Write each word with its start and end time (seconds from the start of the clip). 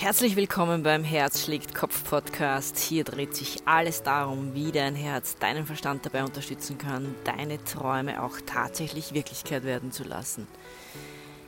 Herzlich 0.00 0.36
willkommen 0.36 0.84
beim 0.84 1.02
Herz 1.02 1.42
schlägt 1.42 1.74
Kopf 1.74 2.04
Podcast. 2.04 2.78
Hier 2.78 3.02
dreht 3.02 3.34
sich 3.34 3.56
alles 3.64 4.04
darum, 4.04 4.54
wie 4.54 4.70
dein 4.70 4.94
Herz 4.94 5.36
deinen 5.38 5.66
Verstand 5.66 6.06
dabei 6.06 6.22
unterstützen 6.22 6.78
kann, 6.78 7.16
deine 7.24 7.62
Träume 7.64 8.22
auch 8.22 8.36
tatsächlich 8.46 9.12
Wirklichkeit 9.12 9.64
werden 9.64 9.90
zu 9.90 10.04
lassen. 10.04 10.46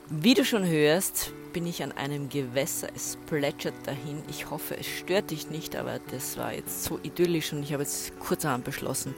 Wie 0.08 0.34
du 0.34 0.44
schon 0.44 0.66
hörst, 0.66 1.32
bin 1.52 1.64
ich 1.64 1.84
an 1.84 1.92
einem 1.92 2.28
Gewässer. 2.28 2.88
Es 2.92 3.16
plätschert 3.26 3.86
dahin. 3.86 4.20
Ich 4.28 4.50
hoffe, 4.50 4.76
es 4.76 4.86
stört 4.86 5.30
dich 5.30 5.48
nicht, 5.48 5.76
aber 5.76 6.00
das 6.10 6.36
war 6.36 6.52
jetzt 6.52 6.82
so 6.82 6.98
idyllisch 7.04 7.52
und 7.52 7.62
ich 7.62 7.72
habe 7.72 7.84
jetzt 7.84 8.18
kurzerhand 8.18 8.64
beschlossen, 8.64 9.14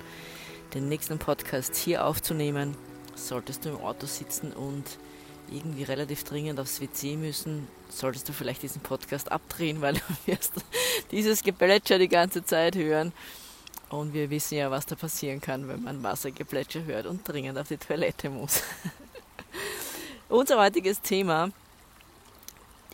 den 0.75 0.91
nächsten 0.91 1.19
Podcast 1.19 1.75
hier 1.75 2.05
aufzunehmen. 2.05 2.77
Solltest 3.15 3.65
du 3.65 3.71
im 3.71 3.81
Auto 3.81 4.07
sitzen 4.07 4.53
und 4.53 4.85
irgendwie 5.55 5.83
relativ 5.83 6.25
dringend 6.25 6.59
aufs 6.59 6.81
WC 6.81 7.17
müssen, 7.17 7.69
solltest 7.89 8.29
du 8.29 8.33
vielleicht 8.33 8.63
diesen 8.63 8.81
Podcast 8.81 9.31
abdrehen, 9.31 9.81
weil 9.81 9.95
du 9.95 10.01
wirst 10.27 10.55
dieses 11.11 11.43
Geplätscher 11.43 11.99
die 11.99 12.09
ganze 12.09 12.45
Zeit 12.45 12.77
hören. 12.77 13.13
Und 13.91 14.15
wir 14.15 14.31
wissen 14.31 14.57
ja, 14.57 14.71
was 14.71 14.87
da 14.87 14.95
passieren 14.95 15.41
kann, 15.41 15.69
wenn 15.69 15.83
man 15.83 16.03
Wassergeplätscher 16.03 16.85
hört 16.85 17.07
und 17.07 17.29
dringend 17.29 17.59
auf 17.59 17.69
die 17.69 17.77
Toilette 17.77 18.31
muss. 18.31 18.63
Unser 20.31 20.59
heutiges 20.59 21.03
Thema 21.03 21.51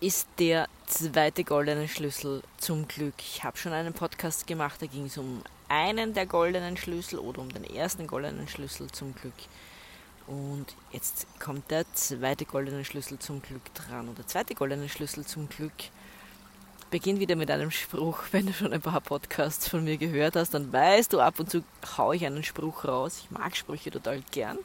ist 0.01 0.27
der 0.41 0.69
zweite 0.87 1.45
goldene 1.45 1.87
Schlüssel 1.87 2.43
zum 2.56 2.89
Glück. 2.89 3.15
Ich 3.19 3.45
habe 3.45 3.56
schon 3.56 3.73
einen 3.73 3.93
Podcast 3.93 4.47
gemacht, 4.47 4.83
da 4.83 4.87
ging 4.87 5.06
es 5.06 5.19
um 5.19 5.43
einen 5.69 6.15
der 6.15 6.27
goldenen 6.27 6.77
Schlüssel 6.77 7.19
oder 7.19 7.43
um 7.43 7.53
den 7.53 7.65
ersten 7.65 8.06
goldenen 8.06 8.48
Schlüssel 8.48 8.91
zum 8.91 9.15
Glück. 9.15 9.34
Und 10.28 10.66
jetzt 10.92 11.27
kommt 11.41 11.70
der 11.70 11.91
zweite 11.95 12.45
goldene 12.45 12.84
Schlüssel 12.84 13.19
zum 13.19 13.41
Glück 13.41 13.74
dran. 13.74 14.09
Und 14.09 14.19
der 14.19 14.27
zweite 14.27 14.55
goldene 14.55 14.89
Schlüssel 14.89 15.25
zum 15.25 15.48
Glück 15.48 15.72
beginnt 16.91 17.19
wieder 17.19 17.34
mit 17.34 17.50
einem 17.50 17.70
Spruch. 17.70 18.19
Wenn 18.30 18.47
du 18.47 18.53
schon 18.53 18.72
ein 18.72 18.83
paar 18.83 19.00
Podcasts 19.00 19.69
von 19.69 19.84
mir 19.84 19.97
gehört 19.97 20.36
hast, 20.36 20.53
dann 20.53 20.70
weißt 20.70 21.14
du, 21.14 21.20
ab 21.20 21.41
und 21.41 21.50
zu 21.50 21.64
haue 21.97 22.16
ich 22.16 22.27
einen 22.27 22.44
Spruch 22.44 22.84
raus. 22.84 23.20
Ich 23.25 23.30
mag 23.30 23.56
Sprüche 23.56 23.91
total 23.91 24.22
gern. 24.30 24.58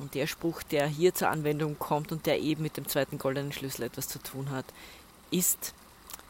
Und 0.00 0.14
der 0.14 0.26
Spruch, 0.26 0.64
der 0.64 0.88
hier 0.88 1.14
zur 1.14 1.28
Anwendung 1.28 1.78
kommt 1.78 2.10
und 2.10 2.26
der 2.26 2.40
eben 2.40 2.62
mit 2.62 2.76
dem 2.76 2.88
zweiten 2.88 3.16
goldenen 3.16 3.52
Schlüssel 3.52 3.84
etwas 3.84 4.08
zu 4.08 4.18
tun 4.18 4.50
hat, 4.50 4.64
ist 5.30 5.72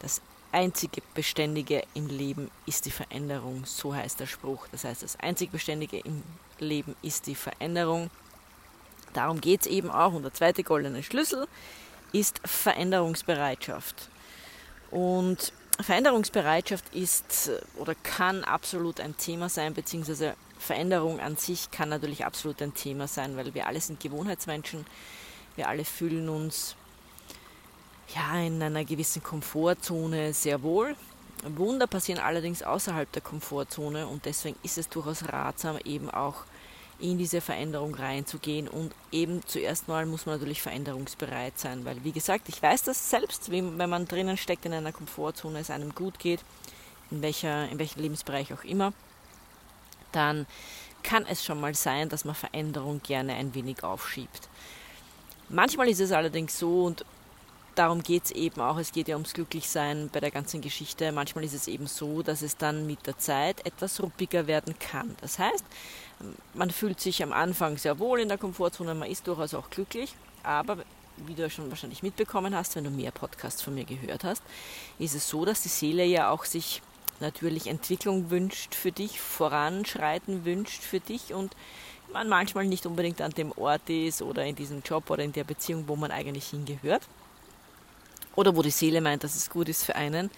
das 0.01 0.21
einzige 0.53 1.03
Beständige 1.15 1.83
im 1.95 2.09
Leben 2.09 2.51
ist 2.67 2.85
die 2.85 2.91
Veränderung. 2.91 3.65
So 3.65 3.95
heißt 3.95 4.21
der 4.21 4.27
Spruch. 4.27 4.67
Das 4.71 4.85
heißt, 4.85 5.03
das 5.03 5.19
einzige 5.19 5.53
Beständige 5.53 5.99
im 5.99 6.23
Leben 6.59 6.95
ist 7.01 7.27
die 7.27 7.35
Veränderung. 7.35 8.11
Darum 9.15 9.41
geht 9.41 9.63
es 9.63 9.67
eben 9.67 9.91
auch. 9.91 10.13
Und 10.13 10.23
der 10.23 10.35
zweite 10.35 10.63
goldene 10.63 11.03
Schlüssel 11.03 11.49
ist 12.13 12.41
Veränderungsbereitschaft. 12.45 14.11
Und 14.91 15.53
Veränderungsbereitschaft 15.81 16.95
ist 16.95 17.51
oder 17.77 17.95
kann 17.95 18.45
absolut 18.45 19.01
ein 19.01 19.17
Thema 19.17 19.49
sein, 19.49 19.75
beziehungsweise 19.75 20.35
Veränderung 20.59 21.21
an 21.21 21.37
sich 21.37 21.71
kann 21.71 21.89
natürlich 21.89 22.25
absolut 22.25 22.63
ein 22.63 22.75
Thema 22.75 23.09
sein, 23.09 23.37
weil 23.37 23.55
wir 23.55 23.67
alle 23.67 23.81
sind 23.81 24.01
Gewohnheitsmenschen. 24.01 24.87
Wir 25.57 25.69
alle 25.69 25.85
fühlen 25.85 26.29
uns 26.29 26.77
ja 28.15 28.39
in 28.39 28.63
einer 28.63 28.85
gewissen 28.85 29.23
Komfortzone 29.23 30.33
sehr 30.33 30.63
wohl. 30.63 30.97
Wunder 31.45 31.87
passieren 31.87 32.21
allerdings 32.21 32.63
außerhalb 32.63 33.11
der 33.13 33.23
Komfortzone 33.23 34.07
und 34.07 34.25
deswegen 34.25 34.57
ist 34.63 34.79
es 34.79 34.89
durchaus 34.89 35.29
ratsam, 35.29 35.77
eben 35.85 36.09
auch 36.11 36.45
in 36.99 37.19
diese 37.19 37.41
Veränderung 37.41 37.95
reinzugehen. 37.95 38.69
Und 38.69 38.95
eben 39.13 39.41
zuerst 39.47 39.89
mal 39.89 40.07
muss 40.07 40.27
man 40.27 40.37
natürlich 40.37 40.63
veränderungsbereit 40.63 41.59
sein, 41.59 41.85
weil 41.85 42.03
wie 42.05 42.13
gesagt, 42.13 42.49
ich 42.49 42.63
weiß 42.63 42.83
das 42.85 43.11
selbst, 43.11 43.51
wenn 43.51 43.77
man 43.77 44.07
drinnen 44.07 44.37
steckt 44.37 44.65
in 44.67 44.73
einer 44.73 44.93
Komfortzone, 44.93 45.59
es 45.59 45.71
einem 45.71 45.95
gut 45.95 46.19
geht, 46.19 46.41
in, 47.11 47.23
welcher, 47.23 47.69
in 47.69 47.79
welchem 47.79 48.01
Lebensbereich 48.01 48.53
auch 48.53 48.65
immer, 48.65 48.93
dann 50.13 50.47
kann 51.03 51.27
es 51.27 51.45
schon 51.45 51.61
mal 51.61 51.75
sein, 51.75 52.09
dass 52.09 52.25
man 52.25 52.35
Veränderung 52.35 53.03
gerne 53.03 53.35
ein 53.35 53.55
wenig 53.55 53.83
aufschiebt. 53.83 54.49
Manchmal 55.49 55.89
ist 55.89 56.01
es 56.01 56.13
allerdings 56.13 56.59
so, 56.59 56.85
und 56.85 57.05
darum 57.75 58.03
geht 58.03 58.27
es 58.27 58.31
eben 58.31 58.61
auch, 58.61 58.79
es 58.79 58.93
geht 58.93 59.09
ja 59.09 59.17
ums 59.17 59.35
Glücklichsein 59.35 60.09
bei 60.13 60.21
der 60.21 60.31
ganzen 60.31 60.61
Geschichte. 60.61 61.13
Manchmal 61.13 61.45
ist 61.45 61.55
es 61.55 61.69
eben 61.69 61.87
so, 61.87 62.23
dass 62.23 62.43
es 62.43 62.57
dann 62.57 62.87
mit 62.87 63.07
der 63.07 63.19
Zeit 63.19 63.65
etwas 63.67 64.03
ruppiger 64.03 64.47
werden 64.47 64.79
kann. 64.79 65.15
Das 65.21 65.39
heißt, 65.39 65.65
man 66.55 66.71
fühlt 66.71 67.01
sich 67.01 67.23
am 67.23 67.33
Anfang 67.33 67.79
sehr 67.79 67.99
wohl 67.99 68.21
in 68.21 68.29
der 68.29 68.39
Komfortzone, 68.39 68.95
man 68.95 69.11
ist 69.11 69.27
durchaus 69.27 69.55
auch 69.55 69.71
glücklich, 69.71 70.15
aber 70.43 70.79
wie 71.17 71.35
du 71.35 71.49
schon 71.49 71.71
wahrscheinlich 71.71 72.03
mitbekommen 72.03 72.55
hast, 72.55 72.77
wenn 72.77 72.85
du 72.85 72.91
mehr 72.91 73.11
Podcasts 73.11 73.63
von 73.63 73.75
mir 73.75 73.85
gehört 73.85 74.25
hast, 74.25 74.43
ist 74.99 75.15
es 75.15 75.29
so, 75.29 75.45
dass 75.45 75.63
die 75.63 75.69
Seele 75.69 76.05
ja 76.05 76.31
auch 76.31 76.45
sich 76.45 76.83
natürlich 77.21 77.69
Entwicklung 77.69 78.31
wünscht 78.31 78.75
für 78.75 78.93
dich, 78.93 79.21
voranschreiten 79.21 80.45
wünscht 80.45 80.83
für 80.83 81.01
dich 81.01 81.33
und 81.33 81.55
man 82.13 82.29
manchmal 82.29 82.67
nicht 82.67 82.87
unbedingt 82.87 83.21
an 83.21 83.33
dem 83.33 83.53
Ort 83.53 83.89
ist 83.89 84.23
oder 84.23 84.45
in 84.45 84.57
diesem 84.57 84.83
Job 84.83 85.11
oder 85.11 85.23
in 85.23 85.33
der 85.33 85.45
Beziehung, 85.45 85.85
wo 85.87 85.97
man 85.97 86.11
eigentlich 86.11 86.47
hingehört. 86.47 87.03
Oder 88.37 88.57
wo 88.57 88.63
die 88.63 88.71
Seele 88.71 89.01
meint, 89.01 89.23
dass 89.23 89.37
es 89.37 89.49
gut 89.49 89.69
ist 89.69 89.85
für 89.85 89.95
einen. 89.95 90.31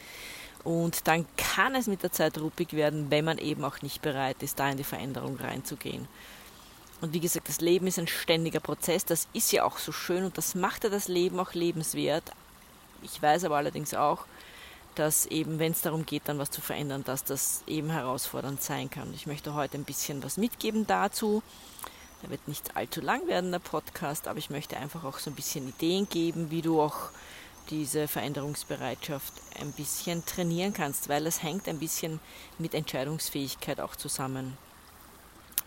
Und 0.64 1.06
dann 1.06 1.26
kann 1.36 1.74
es 1.74 1.86
mit 1.86 2.02
der 2.02 2.12
Zeit 2.12 2.38
ruppig 2.38 2.72
werden, 2.72 3.10
wenn 3.10 3.24
man 3.24 3.38
eben 3.38 3.64
auch 3.64 3.82
nicht 3.82 4.02
bereit 4.02 4.42
ist, 4.42 4.58
da 4.58 4.68
in 4.68 4.76
die 4.76 4.84
Veränderung 4.84 5.36
reinzugehen. 5.36 6.08
Und 7.00 7.12
wie 7.12 7.20
gesagt, 7.20 7.48
das 7.48 7.60
Leben 7.60 7.86
ist 7.86 7.98
ein 7.98 8.08
ständiger 8.08 8.60
Prozess. 8.60 9.04
Das 9.04 9.28
ist 9.32 9.52
ja 9.52 9.64
auch 9.64 9.78
so 9.78 9.92
schön 9.92 10.24
und 10.24 10.38
das 10.38 10.54
macht 10.54 10.84
ja 10.84 10.90
das 10.90 11.08
Leben 11.08 11.38
auch 11.38 11.52
lebenswert. 11.52 12.32
Ich 13.02 13.20
weiß 13.20 13.44
aber 13.44 13.56
allerdings 13.56 13.94
auch, 13.94 14.24
dass 14.94 15.26
eben, 15.26 15.58
wenn 15.58 15.72
es 15.72 15.82
darum 15.82 16.06
geht, 16.06 16.22
dann 16.26 16.38
was 16.38 16.50
zu 16.50 16.60
verändern, 16.60 17.04
dass 17.04 17.22
das 17.22 17.62
eben 17.66 17.90
herausfordernd 17.90 18.62
sein 18.62 18.90
kann. 18.90 19.12
Ich 19.14 19.26
möchte 19.26 19.54
heute 19.54 19.76
ein 19.76 19.84
bisschen 19.84 20.22
was 20.22 20.38
mitgeben 20.38 20.86
dazu. 20.86 21.42
Der 22.22 22.30
wird 22.30 22.48
nicht 22.48 22.76
allzu 22.76 23.02
lang 23.02 23.26
werden, 23.26 23.52
der 23.52 23.58
Podcast, 23.58 24.26
aber 24.26 24.38
ich 24.38 24.48
möchte 24.48 24.78
einfach 24.78 25.04
auch 25.04 25.18
so 25.18 25.30
ein 25.30 25.36
bisschen 25.36 25.68
Ideen 25.68 26.08
geben, 26.08 26.50
wie 26.50 26.62
du 26.62 26.80
auch 26.80 27.10
diese 27.70 28.08
Veränderungsbereitschaft 28.08 29.32
ein 29.60 29.72
bisschen 29.72 30.24
trainieren 30.24 30.72
kannst, 30.72 31.08
weil 31.08 31.26
es 31.26 31.42
hängt 31.42 31.68
ein 31.68 31.78
bisschen 31.78 32.20
mit 32.58 32.74
Entscheidungsfähigkeit 32.74 33.80
auch 33.80 33.96
zusammen. 33.96 34.56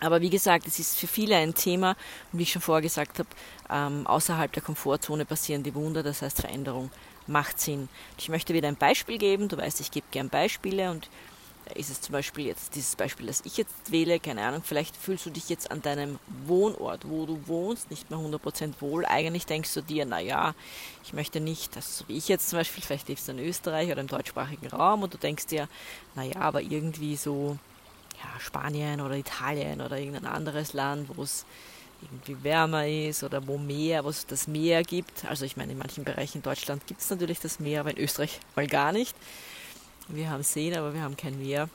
Aber 0.02 0.22
wie 0.22 0.30
gesagt, 0.30 0.66
es 0.66 0.80
ist 0.80 0.98
für 0.98 1.08
viele 1.08 1.36
ein 1.36 1.54
Thema 1.54 1.92
und 2.32 2.40
wie 2.40 2.44
ich 2.44 2.52
schon 2.52 2.62
vorher 2.62 2.82
gesagt 2.82 3.20
habe, 3.20 3.30
ähm, 3.70 4.08
außerhalb 4.08 4.52
der 4.52 4.64
Komfortzone 4.64 5.26
passieren 5.26 5.64
die 5.64 5.76
Wunder, 5.76 6.04
das 6.04 6.22
heißt 6.22 6.40
Veränderung 6.40 6.90
macht 7.28 7.60
Sinn. 7.60 7.90
Ich 8.18 8.30
möchte 8.30 8.54
wieder 8.54 8.68
ein 8.68 8.76
Beispiel 8.76 9.18
geben, 9.18 9.48
du 9.48 9.58
weißt, 9.58 9.80
ich 9.80 9.92
gebe 9.92 10.08
gern 10.12 10.30
Beispiele 10.30 10.92
und 10.92 11.10
ist 11.75 11.90
es 11.90 12.02
zum 12.02 12.13
Beispiel 12.13 12.46
jetzt 12.46 12.75
dieses 12.75 12.96
Beispiel, 12.96 13.28
das 13.28 13.41
ich 13.46 13.57
jetzt 13.57 13.91
wähle, 13.91 14.19
keine 14.19 14.44
Ahnung, 14.44 14.62
vielleicht 14.63 14.96
fühlst 14.96 15.25
du 15.25 15.30
dich 15.30 15.50
jetzt 15.50 15.72
an 15.72 15.81
deinem 15.81 16.19
Wohnort, 16.46 17.07
wo 17.07 17.25
du 17.25 17.40
wohnst, 17.47 17.90
nicht 17.90 18.09
mehr 18.09 18.19
100% 18.19 18.74
wohl. 18.80 19.06
Eigentlich 19.06 19.46
denkst 19.46 19.74
du 19.74 19.81
dir, 19.81 20.06
naja, 20.06 20.53
ich 21.03 21.13
möchte 21.13 21.40
nicht, 21.40 21.75
also 21.75 22.03
so 22.03 22.07
wie 22.07 22.18
ich 22.18 22.28
jetzt 22.28 22.50
zum 22.50 22.59
Beispiel, 22.59 22.84
vielleicht 22.84 23.07
lebst 23.07 23.28
du 23.28 23.34
in 23.34 23.40
Österreich 23.40 23.91
oder 23.91 24.02
im 24.02 24.07
deutschsprachigen 24.07 24.68
Raum 24.68 25.03
und 25.03 25.13
du 25.13 25.18
denkst 25.18 25.47
dir, 25.47 25.68
naja, 26.16 26.38
aber 26.40 26.62
irgendwie 26.62 27.16
so, 27.16 27.57
ja, 28.22 28.40
Spanien 28.40 29.01
oder 29.01 29.16
Italien 29.16 29.81
oder 29.81 29.97
irgendein 29.97 30.25
anderes 30.25 30.74
Land, 30.74 31.09
wo 31.16 31.24
es 31.24 31.46
irgendwie 32.01 32.44
wärmer 32.44 32.88
ist 32.88 33.24
oder 33.24 33.46
wo 33.47 33.57
Meer, 33.57 34.03
wo 34.06 34.09
es 34.09 34.25
das 34.25 34.47
Meer 34.47 34.84
gibt. 34.84 35.25
Also 35.25 35.46
ich 35.46 35.57
meine, 35.57 35.74
in 35.74 35.78
manchen 35.78 36.03
Bereichen 36.03 36.38
in 36.38 36.44
Deutschland 36.44 36.86
gibt 36.88 37.01
es 37.01 37.09
natürlich 37.09 37.40
das 37.40 37.59
Meer, 37.59 37.81
aber 37.81 37.91
in 37.91 37.97
Österreich 37.97 38.40
mal 38.56 38.68
gar 38.68 38.91
nicht. 38.91 39.16
Wir 40.09 40.30
haben 40.30 40.44
Seen, 40.44 40.75
aber 40.75 40.94
wir 40.94 41.02
haben 41.02 41.16
kein 41.16 41.38
Meer. 41.40 41.70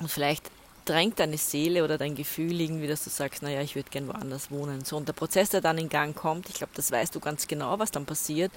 Und 0.00 0.10
vielleicht 0.10 0.50
drängt 0.86 1.18
deine 1.18 1.36
Seele 1.36 1.84
oder 1.84 1.98
dein 1.98 2.14
Gefühl 2.14 2.60
irgendwie, 2.60 2.86
dass 2.86 3.04
du 3.04 3.10
sagst, 3.10 3.42
naja, 3.42 3.60
ich 3.60 3.74
würde 3.74 3.90
gern 3.90 4.08
woanders 4.08 4.50
wohnen. 4.50 4.84
So, 4.84 4.96
und 4.96 5.08
der 5.08 5.12
Prozess, 5.12 5.50
der 5.50 5.60
dann 5.60 5.78
in 5.78 5.88
Gang 5.88 6.16
kommt, 6.16 6.48
ich 6.48 6.54
glaube, 6.54 6.72
das 6.74 6.90
weißt 6.90 7.14
du 7.14 7.20
ganz 7.20 7.46
genau, 7.46 7.78
was 7.78 7.90
dann 7.90 8.06
passiert, 8.06 8.52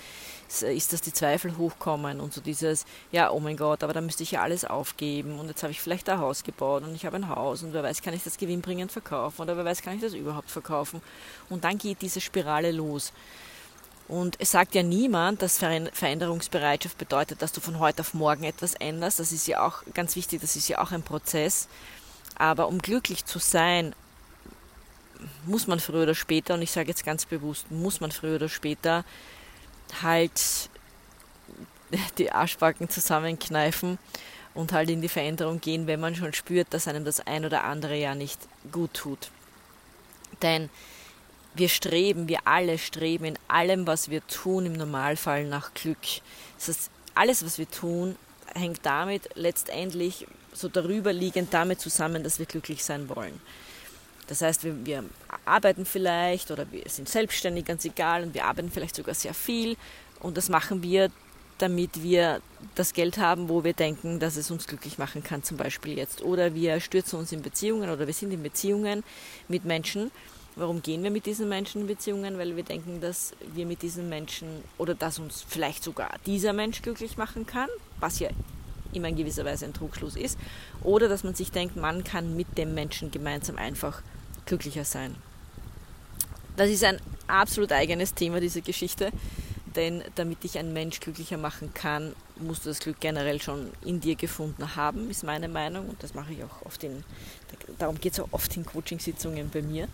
äh, 0.61 0.75
ist, 0.75 0.93
dass 0.93 1.01
die 1.01 1.11
Zweifel 1.11 1.57
hochkommen 1.57 2.21
und 2.21 2.33
so 2.33 2.39
dieses, 2.39 2.85
ja, 3.11 3.31
oh 3.31 3.39
mein 3.39 3.57
Gott, 3.57 3.83
aber 3.83 3.93
da 3.93 4.01
müsste 4.01 4.23
ich 4.23 4.31
ja 4.31 4.41
alles 4.41 4.63
aufgeben 4.63 5.39
und 5.39 5.47
jetzt 5.47 5.63
habe 5.63 5.71
ich 5.71 5.81
vielleicht 5.81 6.07
ein 6.07 6.19
Haus 6.19 6.43
gebaut 6.43 6.83
und 6.83 6.93
ich 6.93 7.05
habe 7.05 7.17
ein 7.17 7.29
Haus 7.29 7.63
und 7.63 7.73
wer 7.73 7.83
weiß, 7.83 8.01
kann 8.01 8.13
ich 8.13 8.23
das 8.23 8.37
gewinnbringend 8.37 8.91
verkaufen 8.91 9.41
oder 9.41 9.57
wer 9.57 9.65
weiß, 9.65 9.81
kann 9.81 9.95
ich 9.95 10.01
das 10.01 10.13
überhaupt 10.13 10.51
verkaufen. 10.51 11.01
Und 11.49 11.63
dann 11.63 11.77
geht 11.79 12.01
diese 12.01 12.21
Spirale 12.21 12.71
los. 12.71 13.11
Und 14.09 14.37
es 14.39 14.51
sagt 14.51 14.73
ja 14.73 14.81
niemand, 14.81 15.43
dass 15.43 15.59
Veränderungsbereitschaft 15.59 16.97
bedeutet, 16.97 17.43
dass 17.43 17.51
du 17.51 17.61
von 17.61 17.77
heute 17.77 18.01
auf 18.01 18.15
morgen 18.15 18.43
etwas 18.43 18.73
änderst. 18.73 19.19
Das 19.19 19.31
ist 19.31 19.47
ja 19.47 19.65
auch 19.65 19.83
ganz 19.93 20.15
wichtig, 20.15 20.41
das 20.41 20.55
ist 20.55 20.67
ja 20.67 20.79
auch 20.79 20.91
ein 20.91 21.03
Prozess. 21.03 21.67
Aber 22.35 22.67
um 22.67 22.79
glücklich 22.79 23.25
zu 23.25 23.37
sein, 23.37 23.93
muss 25.45 25.67
man 25.67 25.79
früher 25.79 26.03
oder 26.03 26.15
später, 26.15 26.55
und 26.55 26.63
ich 26.63 26.71
sage 26.71 26.89
jetzt 26.89 27.05
ganz 27.05 27.25
bewusst, 27.25 27.69
muss 27.69 28.01
man 28.01 28.11
früher 28.11 28.37
oder 28.37 28.49
später 28.49 29.05
halt 30.01 30.69
die 32.17 32.31
Arschbacken 32.31 32.89
zusammenkneifen 32.89 33.99
und 34.55 34.73
halt 34.73 34.89
in 34.89 35.01
die 35.01 35.09
Veränderung 35.09 35.61
gehen, 35.61 35.85
wenn 35.85 35.99
man 35.99 36.15
schon 36.15 36.33
spürt, 36.33 36.73
dass 36.73 36.87
einem 36.87 37.05
das 37.05 37.19
ein 37.27 37.45
oder 37.45 37.63
andere 37.63 37.95
ja 37.95 38.15
nicht 38.15 38.39
gut 38.71 38.93
tut. 38.95 39.29
Denn 40.41 40.69
wir 41.59 41.69
streben, 41.69 42.27
wir 42.27 42.39
alle 42.45 42.77
streben 42.77 43.25
in 43.25 43.39
allem, 43.47 43.85
was 43.85 44.09
wir 44.09 44.25
tun, 44.27 44.65
im 44.65 44.73
Normalfall 44.73 45.45
nach 45.45 45.73
Glück. 45.73 45.97
Das 46.57 46.69
heißt, 46.69 46.91
alles, 47.15 47.45
was 47.45 47.57
wir 47.57 47.69
tun, 47.69 48.15
hängt 48.55 48.85
damit 48.85 49.29
letztendlich 49.35 50.25
so 50.53 50.67
darüber 50.67 51.13
liegend 51.13 51.53
damit 51.53 51.79
zusammen, 51.79 52.23
dass 52.23 52.39
wir 52.39 52.45
glücklich 52.45 52.83
sein 52.83 53.09
wollen. 53.09 53.39
Das 54.27 54.41
heißt, 54.41 54.63
wir, 54.63 54.85
wir, 54.85 55.03
arbeiten 55.45 55.85
vielleicht 55.85 56.51
oder 56.51 56.71
wir 56.71 56.83
sind 56.87 57.09
selbstständig, 57.09 57.65
ganz 57.65 57.83
egal, 57.85 58.23
und 58.23 58.33
wir 58.33 58.45
arbeiten 58.45 58.71
vielleicht 58.71 58.95
sogar 58.95 59.15
sehr 59.15 59.33
viel 59.33 59.75
und 60.19 60.37
das 60.37 60.49
machen 60.49 60.83
wir, 60.83 61.09
damit 61.57 62.03
wir 62.03 62.41
das 62.75 62.93
Geld 62.93 63.17
haben, 63.17 63.49
wo 63.49 63.63
wir 63.63 63.73
denken, 63.73 64.19
dass 64.19 64.37
es 64.37 64.51
uns 64.51 64.67
glücklich 64.67 64.97
machen 64.97 65.23
kann, 65.23 65.43
zum 65.43 65.57
Beispiel 65.57 65.97
jetzt. 65.97 66.21
Oder 66.21 66.53
wir 66.53 66.79
stürzen 66.79 67.19
uns 67.19 67.31
in 67.31 67.41
Beziehungen 67.41 67.89
oder 67.89 68.07
wir 68.07 68.13
sind 68.13 68.31
in 68.31 68.43
Beziehungen 68.43 69.03
mit 69.47 69.65
Menschen. 69.65 70.11
Warum 70.55 70.81
gehen 70.81 71.03
wir 71.03 71.11
mit 71.11 71.25
diesen 71.25 71.47
Menschen 71.47 71.81
in 71.81 71.87
Beziehungen? 71.87 72.37
Weil 72.37 72.55
wir 72.55 72.63
denken, 72.63 72.99
dass 73.01 73.33
wir 73.53 73.65
mit 73.65 73.81
diesen 73.81 74.09
Menschen 74.09 74.63
oder 74.77 74.95
dass 74.95 75.19
uns 75.19 75.45
vielleicht 75.47 75.83
sogar 75.83 76.11
dieser 76.25 76.53
Mensch 76.53 76.81
glücklich 76.81 77.17
machen 77.17 77.45
kann, 77.45 77.69
was 77.99 78.19
ja 78.19 78.29
immer 78.93 79.07
in 79.07 79.15
gewisser 79.15 79.45
Weise 79.45 79.65
ein 79.65 79.73
Trugschluss 79.73 80.15
ist. 80.15 80.37
Oder 80.83 81.07
dass 81.07 81.23
man 81.23 81.35
sich 81.35 81.51
denkt, 81.51 81.75
man 81.75 82.03
kann 82.03 82.35
mit 82.35 82.57
dem 82.57 82.73
Menschen 82.73 83.11
gemeinsam 83.11 83.57
einfach 83.57 84.01
glücklicher 84.45 84.83
sein. 84.83 85.15
Das 86.57 86.69
ist 86.69 86.83
ein 86.83 86.99
absolut 87.27 87.71
eigenes 87.71 88.13
Thema, 88.13 88.41
diese 88.41 88.61
Geschichte. 88.61 89.11
Denn 89.75 90.03
damit 90.15 90.43
dich 90.43 90.57
ein 90.57 90.73
Mensch 90.73 90.99
glücklicher 90.99 91.37
machen 91.37 91.73
kann, 91.73 92.15
musst 92.37 92.65
du 92.65 92.69
das 92.69 92.79
Glück 92.79 92.99
generell 92.99 93.39
schon 93.41 93.69
in 93.85 93.99
dir 93.99 94.15
gefunden 94.15 94.75
haben, 94.75 95.09
ist 95.11 95.23
meine 95.23 95.47
Meinung. 95.47 95.89
Und 95.89 96.01
das 96.01 96.15
mache 96.15 96.33
ich 96.33 96.43
auch 96.43 96.65
oft 96.65 96.83
in, 96.83 97.03
darum 97.77 97.99
geht 97.99 98.13
es 98.13 98.19
auch 98.19 98.29
oft 98.31 98.55
in 98.57 98.65
Coachingsitzungen 98.65 99.49
bei 99.49 99.61
mir. 99.61 99.87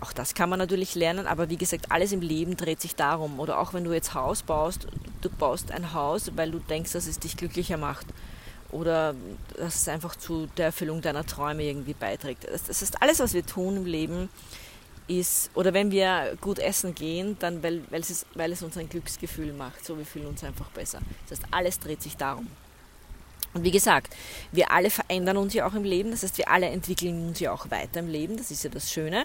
Auch 0.00 0.12
das 0.12 0.34
kann 0.34 0.50
man 0.50 0.58
natürlich 0.58 0.94
lernen, 0.94 1.26
aber 1.26 1.48
wie 1.48 1.56
gesagt, 1.56 1.90
alles 1.90 2.12
im 2.12 2.20
Leben 2.20 2.56
dreht 2.56 2.80
sich 2.80 2.94
darum. 2.94 3.40
Oder 3.40 3.58
auch 3.58 3.72
wenn 3.72 3.84
du 3.84 3.92
jetzt 3.92 4.14
Haus 4.14 4.42
baust, 4.42 4.86
du 5.22 5.30
baust 5.30 5.72
ein 5.72 5.92
Haus, 5.92 6.30
weil 6.36 6.50
du 6.50 6.58
denkst, 6.58 6.92
dass 6.92 7.06
es 7.06 7.18
dich 7.18 7.36
glücklicher 7.36 7.76
macht. 7.76 8.06
Oder 8.72 9.14
dass 9.56 9.76
es 9.76 9.88
einfach 9.88 10.16
zu 10.16 10.48
der 10.56 10.66
Erfüllung 10.66 11.00
deiner 11.00 11.24
Träume 11.24 11.62
irgendwie 11.62 11.94
beiträgt. 11.94 12.46
Das 12.50 12.82
ist 12.82 13.00
alles, 13.00 13.20
was 13.20 13.32
wir 13.32 13.46
tun 13.46 13.76
im 13.76 13.86
Leben, 13.86 14.28
ist, 15.08 15.50
oder 15.54 15.72
wenn 15.72 15.90
wir 15.90 16.36
gut 16.40 16.58
essen 16.58 16.94
gehen, 16.94 17.36
dann 17.38 17.62
weil, 17.62 17.82
weil, 17.90 18.00
es, 18.00 18.26
weil 18.34 18.52
es 18.52 18.62
uns 18.62 18.76
ein 18.76 18.88
Glücksgefühl 18.88 19.52
macht. 19.52 19.84
So, 19.84 19.96
wir 19.98 20.06
fühlen 20.06 20.26
uns 20.26 20.42
einfach 20.42 20.68
besser. 20.70 21.00
Das 21.28 21.38
heißt, 21.38 21.48
alles 21.52 21.78
dreht 21.78 22.02
sich 22.02 22.16
darum. 22.16 22.48
Und 23.54 23.64
wie 23.64 23.70
gesagt, 23.70 24.14
wir 24.52 24.70
alle 24.70 24.90
verändern 24.90 25.36
uns 25.36 25.54
ja 25.54 25.66
auch 25.66 25.74
im 25.74 25.84
Leben. 25.84 26.10
Das 26.10 26.22
heißt, 26.22 26.38
wir 26.38 26.50
alle 26.50 26.66
entwickeln 26.66 27.28
uns 27.28 27.40
ja 27.40 27.52
auch 27.52 27.70
weiter 27.70 28.00
im 28.00 28.08
Leben. 28.08 28.36
Das 28.36 28.50
ist 28.50 28.64
ja 28.64 28.70
das 28.70 28.90
Schöne. 28.90 29.24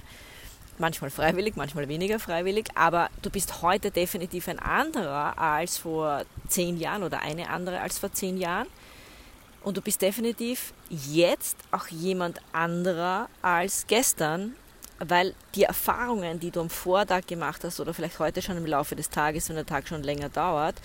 Manchmal 0.82 1.12
freiwillig, 1.12 1.56
manchmal 1.56 1.88
weniger 1.88 2.18
freiwillig. 2.18 2.70
Aber 2.74 3.12
du 3.22 3.30
bist 3.30 3.62
heute 3.62 3.92
definitiv 3.92 4.48
ein 4.48 4.58
anderer 4.58 5.38
als 5.38 5.78
vor 5.78 6.24
zehn 6.48 6.80
Jahren 6.80 7.04
oder 7.04 7.22
eine 7.22 7.52
andere 7.52 7.80
als 7.82 8.00
vor 8.00 8.12
zehn 8.12 8.36
Jahren. 8.36 8.66
Und 9.62 9.78
du 9.78 9.82
bist 9.82 10.02
definitiv 10.02 10.74
jetzt 10.90 11.56
auch 11.72 11.86
jemand 11.90 12.42
anderer 12.52 13.30
als 13.44 13.86
gestern 13.86 14.56
weil 15.08 15.34
die 15.56 15.64
Erfahrungen, 15.64 16.40
die 16.40 16.52
du 16.52 16.62
am 16.62 16.70
Vortag 16.70 17.26
gemacht 17.28 17.64
hast 17.64 17.80
oder 17.80 17.94
vielleicht 17.94 18.20
heute 18.20 18.42
schon 18.42 18.58
im 18.58 18.66
Laufe 18.66 18.96
des 18.96 19.10
Tages, 19.10 19.50
wenn 19.50 19.56
der 19.56 19.66
Tag 19.66 19.88
schon 19.88 20.04
länger 20.04 20.30
dauert, 20.30 20.76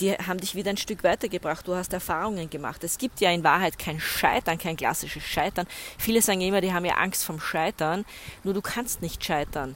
die 0.00 0.12
haben 0.12 0.38
dich 0.38 0.54
wieder 0.54 0.70
ein 0.70 0.76
Stück 0.76 1.02
weitergebracht. 1.02 1.66
Du 1.66 1.74
hast 1.74 1.92
Erfahrungen 1.92 2.48
gemacht. 2.48 2.84
Es 2.84 2.98
gibt 2.98 3.20
ja 3.20 3.30
in 3.30 3.42
Wahrheit 3.44 3.78
kein 3.78 3.98
Scheitern, 4.00 4.58
kein 4.58 4.76
klassisches 4.76 5.24
Scheitern. 5.24 5.66
Viele 5.98 6.22
sagen 6.22 6.40
immer, 6.40 6.60
die 6.60 6.72
haben 6.72 6.84
ja 6.84 6.94
Angst 6.94 7.24
vom 7.24 7.40
Scheitern. 7.40 8.04
Nur 8.44 8.54
du 8.54 8.62
kannst 8.62 9.02
nicht 9.02 9.24
scheitern. 9.24 9.74